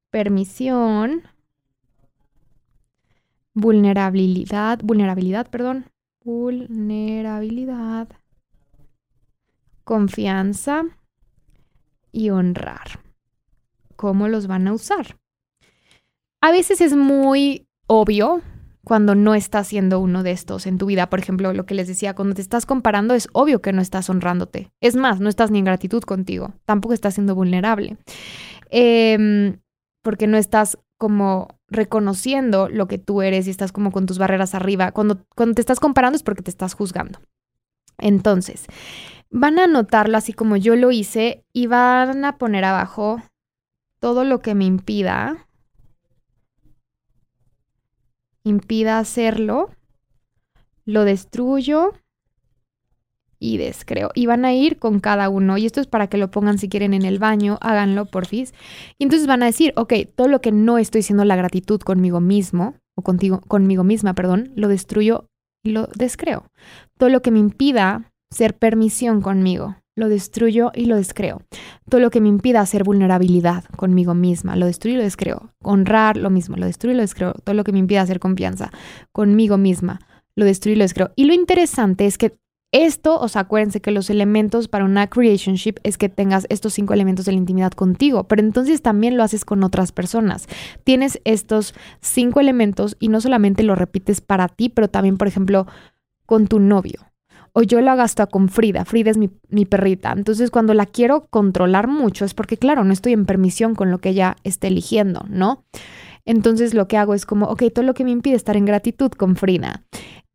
permisión, 0.09 1.23
vulnerabilidad, 3.53 4.79
vulnerabilidad, 4.83 5.49
perdón, 5.49 5.85
vulnerabilidad, 6.23 8.09
confianza 9.83 10.83
y 12.11 12.29
honrar. 12.29 12.99
¿Cómo 13.95 14.27
los 14.27 14.47
van 14.47 14.67
a 14.67 14.73
usar? 14.73 15.17
A 16.41 16.51
veces 16.51 16.81
es 16.81 16.95
muy 16.95 17.67
obvio 17.87 18.41
cuando 18.83 19.15
no 19.15 19.33
estás 19.35 19.67
haciendo 19.67 19.99
uno 19.99 20.23
de 20.23 20.31
estos 20.31 20.67
en 20.67 20.77
tu 20.77 20.85
vida. 20.85 21.09
Por 21.09 21.19
ejemplo, 21.19 21.51
lo 21.53 21.65
que 21.65 21.73
les 21.73 21.87
decía, 21.87 22.13
cuando 22.13 22.35
te 22.35 22.41
estás 22.41 22.65
comparando 22.65 23.15
es 23.15 23.27
obvio 23.33 23.61
que 23.61 23.73
no 23.73 23.81
estás 23.81 24.09
honrándote. 24.09 24.71
Es 24.81 24.95
más, 24.95 25.19
no 25.19 25.29
estás 25.29 25.51
ni 25.51 25.59
en 25.59 25.65
gratitud 25.65 26.03
contigo, 26.03 26.53
tampoco 26.65 26.93
estás 26.93 27.15
siendo 27.15 27.33
vulnerable. 27.33 27.97
Eh, 28.69 29.57
porque 30.07 30.25
no 30.25 30.37
estás 30.37 30.77
como 30.97 31.59
reconociendo 31.67 32.69
lo 32.69 32.87
que 32.87 32.97
tú 32.97 33.21
eres 33.21 33.45
y 33.45 33.49
estás 33.49 33.73
como 33.73 33.91
con 33.91 34.05
tus 34.05 34.17
barreras 34.17 34.55
arriba. 34.55 34.93
Cuando, 34.93 35.25
cuando 35.35 35.55
te 35.55 35.61
estás 35.61 35.81
comparando 35.81 36.15
es 36.15 36.23
porque 36.23 36.41
te 36.41 36.49
estás 36.49 36.75
juzgando. 36.75 37.19
Entonces, 37.97 38.67
van 39.29 39.59
a 39.59 39.65
anotarlo 39.65 40.17
así 40.17 40.31
como 40.31 40.55
yo 40.55 40.77
lo 40.77 40.91
hice 40.91 41.43
y 41.51 41.67
van 41.67 42.23
a 42.23 42.37
poner 42.37 42.63
abajo 42.63 43.21
todo 43.99 44.23
lo 44.23 44.39
que 44.39 44.55
me 44.55 44.63
impida, 44.63 45.45
impida 48.45 48.99
hacerlo, 48.99 49.71
lo 50.85 51.03
destruyo 51.03 51.91
y 53.39 53.57
descreo. 53.57 54.11
Y 54.15 54.25
van 54.25 54.45
a 54.45 54.53
ir 54.53 54.79
con 54.79 54.99
cada 54.99 55.29
uno. 55.29 55.57
Y 55.57 55.65
esto 55.65 55.81
es 55.81 55.87
para 55.87 56.07
que 56.07 56.17
lo 56.17 56.31
pongan 56.31 56.57
si 56.57 56.69
quieren 56.69 56.93
en 56.93 57.03
el 57.03 57.19
baño, 57.19 57.57
háganlo, 57.61 58.05
porfis. 58.05 58.53
Y 58.97 59.03
entonces 59.03 59.27
van 59.27 59.43
a 59.43 59.47
decir, 59.47 59.73
ok, 59.75 59.93
todo 60.15 60.27
lo 60.27 60.41
que 60.41 60.51
no 60.51 60.77
estoy 60.77 61.01
siendo 61.01 61.25
la 61.25 61.35
gratitud 61.35 61.79
conmigo 61.81 62.19
mismo, 62.19 62.75
o 62.95 63.03
contigo, 63.03 63.41
conmigo 63.41 63.83
misma, 63.83 64.13
perdón, 64.13 64.51
lo 64.55 64.67
destruyo 64.67 65.27
y 65.63 65.71
lo 65.71 65.87
descreo. 65.95 66.45
Todo 66.97 67.09
lo 67.09 67.21
que 67.21 67.31
me 67.31 67.39
impida 67.39 68.11
ser 68.31 68.57
permisión 68.57 69.21
conmigo, 69.21 69.75
lo 69.95 70.09
destruyo 70.09 70.71
y 70.73 70.85
lo 70.85 70.95
descreo. 70.95 71.41
Todo 71.89 72.01
lo 72.01 72.09
que 72.09 72.21
me 72.21 72.29
impida 72.29 72.61
hacer 72.61 72.83
vulnerabilidad 72.83 73.65
conmigo 73.75 74.13
misma, 74.13 74.55
lo 74.55 74.65
destruyo 74.65 74.95
y 74.95 74.97
lo 74.97 75.03
descreo. 75.03 75.51
Honrar, 75.63 76.17
lo 76.17 76.29
mismo, 76.29 76.57
lo 76.57 76.65
destruyo 76.65 76.93
y 76.93 76.97
lo 76.97 77.03
descreo. 77.03 77.33
Todo 77.43 77.55
lo 77.55 77.63
que 77.63 77.71
me 77.71 77.79
impida 77.79 78.01
hacer 78.01 78.19
confianza 78.19 78.71
conmigo 79.11 79.57
misma, 79.57 79.99
lo 80.35 80.45
destruyo 80.45 80.75
y 80.75 80.77
lo 80.77 80.83
descreo. 80.85 81.11
Y 81.15 81.25
lo 81.25 81.33
interesante 81.33 82.05
es 82.05 82.17
que 82.17 82.37
esto, 82.71 83.19
o 83.19 83.27
sea, 83.29 83.41
acuérdense 83.41 83.79
que 83.79 83.91
los 83.91 84.09
elementos 84.09 84.67
para 84.67 84.83
una 84.83 85.07
creationship 85.07 85.75
es 85.83 85.97
que 85.97 86.09
tengas 86.09 86.45
estos 86.49 86.73
cinco 86.73 86.93
elementos 86.93 87.25
de 87.25 87.31
la 87.31 87.37
intimidad 87.37 87.71
contigo, 87.71 88.25
pero 88.27 88.41
entonces 88.41 88.81
también 88.81 89.15
lo 89.15 89.23
haces 89.23 89.45
con 89.45 89.63
otras 89.63 89.91
personas. 89.91 90.47
Tienes 90.83 91.21
estos 91.23 91.73
cinco 92.01 92.39
elementos 92.39 92.97
y 92.99 93.07
no 93.07 93.21
solamente 93.21 93.63
lo 93.63 93.75
repites 93.75 94.19
para 94.19 94.49
ti, 94.49 94.69
pero 94.69 94.89
también, 94.89 95.17
por 95.17 95.27
ejemplo, 95.27 95.65
con 96.25 96.47
tu 96.47 96.59
novio. 96.59 97.07
O 97.53 97.63
yo 97.63 97.81
lo 97.81 97.89
hago 97.89 98.03
con 98.29 98.49
Frida. 98.49 98.85
Frida 98.85 99.09
es 99.09 99.17
mi, 99.17 99.31
mi 99.49 99.65
perrita. 99.65 100.11
Entonces, 100.11 100.51
cuando 100.51 100.75
la 100.75 100.85
quiero 100.85 101.25
controlar 101.31 101.87
mucho 101.87 102.23
es 102.23 102.35
porque, 102.35 102.57
claro, 102.57 102.83
no 102.83 102.93
estoy 102.93 103.13
en 103.13 103.25
permisión 103.25 103.73
con 103.73 103.89
lo 103.89 103.97
que 103.97 104.09
ella 104.09 104.35
esté 104.43 104.67
eligiendo, 104.67 105.25
¿no? 105.29 105.63
Entonces 106.27 106.73
lo 106.73 106.89
que 106.89 106.97
hago 106.97 107.13
es 107.13 107.25
como, 107.25 107.45
ok, 107.47 107.63
todo 107.73 107.85
lo 107.85 107.93
que 107.93 108.03
me 108.03 108.11
impide 108.11 108.35
estar 108.35 108.57
en 108.57 108.65
gratitud 108.65 109.09
con 109.11 109.37
Frida. 109.37 109.85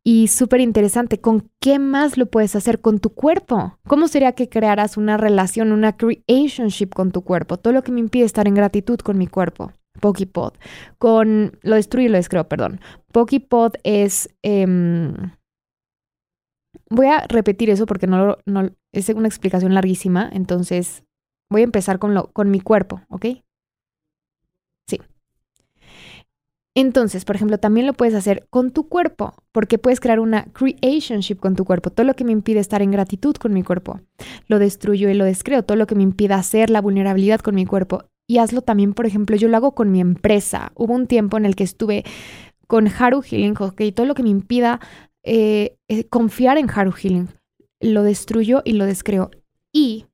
Y 0.05 0.27
súper 0.27 0.59
interesante, 0.59 1.21
¿con 1.21 1.49
qué 1.61 1.79
más 1.79 2.17
lo 2.17 2.25
puedes 2.25 2.57
hacer 2.57 2.81
con 2.81 2.99
tu 2.99 3.11
cuerpo? 3.11 3.77
¿Cómo 3.87 4.09
sería 4.09 4.33
que 4.33 4.49
crearas 4.49 4.97
una 4.97 5.15
relación, 5.15 5.71
una 5.71 5.95
creationship 5.95 6.89
con 6.89 7.11
tu 7.11 7.23
cuerpo? 7.23 7.57
Todo 7.57 7.71
lo 7.71 7.83
que 7.83 7.93
me 7.93 8.01
impide 8.01 8.25
estar 8.25 8.45
en 8.47 8.55
gratitud 8.55 8.99
con 8.99 9.17
mi 9.17 9.27
cuerpo. 9.27 9.71
Pokipod. 10.01 10.53
Con. 10.97 11.57
Lo 11.61 11.75
destruyo 11.75 12.07
y 12.07 12.11
lo 12.11 12.17
descreo, 12.17 12.49
perdón. 12.49 12.81
Pokipod 13.13 13.75
es. 13.83 14.29
Em, 14.41 15.31
voy 16.89 17.07
a 17.07 17.25
repetir 17.27 17.69
eso 17.69 17.85
porque 17.85 18.07
no, 18.07 18.37
no 18.45 18.69
es 18.91 19.07
una 19.09 19.27
explicación 19.27 19.73
larguísima. 19.73 20.29
Entonces, 20.33 21.05
voy 21.49 21.61
a 21.61 21.65
empezar 21.65 21.99
con, 21.99 22.13
lo, 22.13 22.31
con 22.33 22.51
mi 22.51 22.59
cuerpo, 22.59 23.01
¿ok? 23.09 23.25
Entonces, 26.75 27.23
por 27.23 27.35
ejemplo, 27.35 27.59
también 27.59 27.85
lo 27.85 27.93
puedes 27.93 28.15
hacer 28.15 28.47
con 28.49 28.71
tu 28.71 28.89
cuerpo, 28.89 29.35
porque 29.51 29.77
puedes 29.77 29.99
crear 29.99 30.19
una 30.19 30.45
creationship 30.53 31.35
con 31.35 31.55
tu 31.55 31.65
cuerpo. 31.65 31.91
Todo 31.91 32.05
lo 32.05 32.15
que 32.15 32.23
me 32.23 32.31
impide 32.31 32.59
estar 32.59 32.81
en 32.81 32.91
gratitud 32.91 33.35
con 33.35 33.53
mi 33.53 33.61
cuerpo, 33.61 34.01
lo 34.47 34.57
destruyo 34.57 35.09
y 35.09 35.13
lo 35.13 35.25
descreo. 35.25 35.63
Todo 35.63 35.77
lo 35.77 35.85
que 35.85 35.95
me 35.95 36.03
impida 36.03 36.35
hacer 36.35 36.69
la 36.69 36.81
vulnerabilidad 36.81 37.41
con 37.41 37.55
mi 37.55 37.65
cuerpo. 37.65 38.05
Y 38.27 38.39
hazlo 38.39 38.61
también, 38.61 38.93
por 38.93 39.05
ejemplo, 39.05 39.35
yo 39.35 39.49
lo 39.49 39.57
hago 39.57 39.75
con 39.75 39.91
mi 39.91 40.01
empresa. 40.01 40.71
Hubo 40.75 40.93
un 40.93 41.07
tiempo 41.07 41.37
en 41.37 41.45
el 41.45 41.55
que 41.55 41.63
estuve 41.63 42.03
con 42.67 42.87
Haru 42.87 43.21
Healing, 43.21 43.55
ok, 43.59 43.81
todo 43.93 44.05
lo 44.07 44.15
que 44.15 44.23
me 44.23 44.29
impida 44.29 44.79
eh, 45.23 45.77
eh, 45.87 46.05
confiar 46.05 46.57
en 46.57 46.69
Haru 46.69 46.91
Healing, 46.91 47.29
lo 47.79 48.01
destruyo 48.03 48.61
y 48.65 48.73
lo 48.73 48.85
descreo. 48.85 49.29
Y 49.71 50.05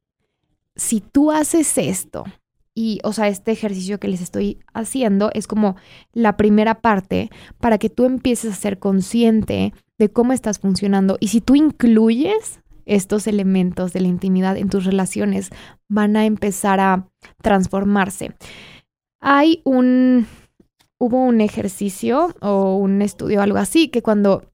si 0.76 1.00
tú 1.00 1.32
haces 1.32 1.78
esto, 1.78 2.26
y, 2.76 3.00
o 3.04 3.14
sea, 3.14 3.28
este 3.28 3.52
ejercicio 3.52 4.00
que 4.00 4.08
les 4.08 4.22
estoy 4.22 4.60
haciendo 4.74 5.32
es 5.34 5.48
como 5.48 5.76
la 6.14 6.38
primera 6.38 6.82
parte 6.82 7.30
para 7.60 7.78
que 7.78 7.90
tú 7.90 8.06
empieces 8.06 8.54
a 8.54 8.56
ser 8.56 8.80
consciente 8.80 9.74
de 9.98 10.10
cómo 10.10 10.34
estás 10.34 10.60
funcionando. 10.60 11.18
Y 11.20 11.28
si 11.28 11.42
tú 11.42 11.56
incluyes 11.56 12.62
estos 12.86 13.28
elementos 13.28 13.94
de 13.94 14.02
la 14.02 14.08
intimidad 14.08 14.58
en 14.58 14.70
tus 14.70 14.86
relaciones, 14.86 15.50
van 15.88 16.16
a 16.16 16.26
empezar 16.26 16.80
a 16.80 17.08
transformarse. 17.42 18.32
Hay 19.20 19.62
un, 19.64 20.26
hubo 20.98 21.24
un 21.24 21.42
ejercicio 21.42 22.34
o 22.42 22.78
un 22.78 23.02
estudio, 23.02 23.42
algo 23.42 23.58
así, 23.58 23.90
que 23.90 24.02
cuando 24.02 24.50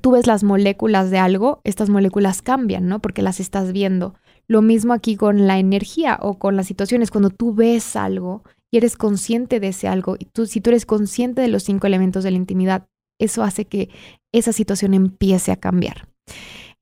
tú 0.00 0.12
ves 0.12 0.26
las 0.26 0.44
moléculas 0.44 1.10
de 1.10 1.18
algo, 1.18 1.60
estas 1.64 1.88
moléculas 1.88 2.42
cambian, 2.42 2.86
¿no? 2.86 3.00
Porque 3.00 3.22
las 3.22 3.40
estás 3.40 3.72
viendo. 3.72 4.14
Lo 4.48 4.62
mismo 4.62 4.92
aquí 4.92 5.16
con 5.16 5.46
la 5.46 5.58
energía 5.58 6.18
o 6.20 6.38
con 6.38 6.56
las 6.56 6.66
situaciones, 6.66 7.10
cuando 7.10 7.30
tú 7.30 7.54
ves 7.54 7.96
algo 7.96 8.42
y 8.70 8.78
eres 8.78 8.96
consciente 8.96 9.60
de 9.60 9.68
ese 9.68 9.88
algo, 9.88 10.16
y 10.18 10.26
tú, 10.26 10.46
si 10.46 10.60
tú 10.60 10.70
eres 10.70 10.86
consciente 10.86 11.40
de 11.42 11.48
los 11.48 11.64
cinco 11.64 11.86
elementos 11.86 12.24
de 12.24 12.30
la 12.30 12.36
intimidad, 12.36 12.86
eso 13.18 13.42
hace 13.42 13.64
que 13.64 13.88
esa 14.32 14.52
situación 14.52 14.94
empiece 14.94 15.52
a 15.52 15.56
cambiar. 15.56 16.08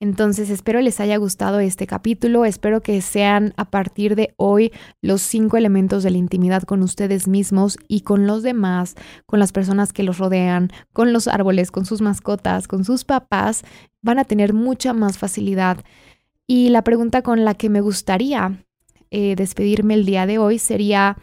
Entonces, 0.00 0.50
espero 0.50 0.81
les 0.81 1.00
haya 1.00 1.16
gustado 1.16 1.61
este 1.61 1.87
capítulo, 1.87 2.44
espero 2.44 2.83
que 2.83 3.00
sean 3.00 3.55
a 3.57 3.70
partir 3.70 4.16
de 4.16 4.35
hoy 4.37 4.72
los 5.00 5.22
cinco 5.22 5.57
elementos 5.57 6.03
de 6.03 6.11
la 6.11 6.18
intimidad 6.18 6.64
con 6.64 6.83
ustedes 6.83 7.29
mismos 7.29 7.79
y 7.88 8.00
con 8.00 8.27
los 8.27 8.42
demás, 8.42 8.96
con 9.24 9.38
las 9.38 9.53
personas 9.53 9.92
que 9.92 10.03
los 10.03 10.18
rodean, 10.18 10.70
con 10.92 11.12
los 11.12 11.29
árboles, 11.29 11.70
con 11.70 11.87
sus 11.87 12.03
mascotas, 12.03 12.66
con 12.66 12.85
sus 12.85 13.05
papás, 13.05 13.62
van 14.03 14.18
a 14.18 14.24
tener 14.24 14.53
mucha 14.53 14.92
más 14.92 15.16
facilidad 15.16 15.79
y 16.46 16.68
la 16.68 16.83
pregunta 16.83 17.22
con 17.22 17.44
la 17.44 17.54
que 17.54 17.70
me 17.70 17.80
gustaría 17.80 18.64
eh, 19.11 19.37
despedirme 19.37 19.94
el 19.94 20.04
día 20.04 20.26
de 20.26 20.38
hoy 20.38 20.59
sería, 20.59 21.16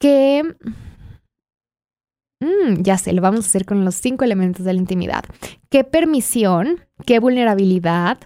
¿qué... 0.00 0.44
Mm, 2.40 2.82
ya 2.82 2.96
sé, 2.98 3.12
lo 3.12 3.20
vamos 3.20 3.44
a 3.44 3.48
hacer 3.48 3.64
con 3.64 3.84
los 3.84 3.96
cinco 3.96 4.24
elementos 4.24 4.64
de 4.64 4.72
la 4.72 4.78
intimidad. 4.78 5.24
¿Qué 5.70 5.82
permisión, 5.82 6.84
qué 7.04 7.18
vulnerabilidad, 7.18 8.18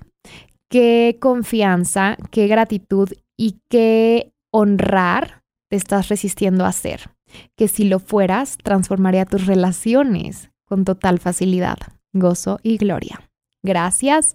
qué 0.68 1.16
confianza, 1.18 2.18
qué 2.30 2.46
gratitud 2.46 3.08
y 3.38 3.60
qué 3.70 4.32
honrar 4.52 5.42
te 5.70 5.76
estás 5.76 6.08
resistiendo 6.08 6.66
a 6.66 6.68
hacer? 6.68 7.10
Que 7.56 7.68
si 7.68 7.84
lo 7.84 7.98
fueras, 7.98 8.58
transformaría 8.62 9.24
tus 9.24 9.46
relaciones 9.46 10.50
con 10.66 10.84
total 10.84 11.18
facilidad, 11.18 11.78
gozo 12.12 12.60
y 12.62 12.76
gloria. 12.76 13.31
Gracias. 13.62 14.32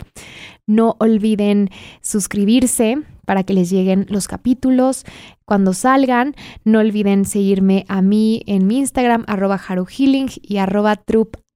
No 0.66 0.96
olviden 1.00 1.70
suscribirse 2.02 2.98
para 3.26 3.44
que 3.44 3.54
les 3.54 3.70
lleguen 3.70 4.06
los 4.10 4.28
capítulos 4.28 5.04
cuando 5.46 5.74
salgan. 5.74 6.36
No 6.64 6.80
olviden 6.80 7.26
seguirme 7.26 7.86
a 7.90 8.02
mí 8.02 8.44
en 8.48 8.68
mi 8.68 8.80
Instagram, 8.80 9.26
arroba 9.28 9.60
Healing 9.60 10.30
y 10.42 10.58
arroba 10.58 11.02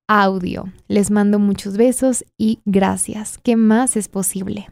Audio. 0.07 0.65
Les 0.89 1.09
mando 1.09 1.39
muchos 1.39 1.77
besos 1.77 2.25
y 2.37 2.59
gracias. 2.65 3.37
¿Qué 3.41 3.55
más 3.55 3.95
es 3.95 4.09
posible? 4.09 4.69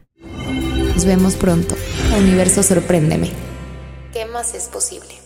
Nos 0.94 1.06
vemos 1.06 1.36
pronto. 1.36 1.74
Universo, 2.18 2.62
sorpréndeme. 2.62 3.30
¿Qué 4.12 4.26
más 4.26 4.54
es 4.54 4.68
posible? 4.68 5.19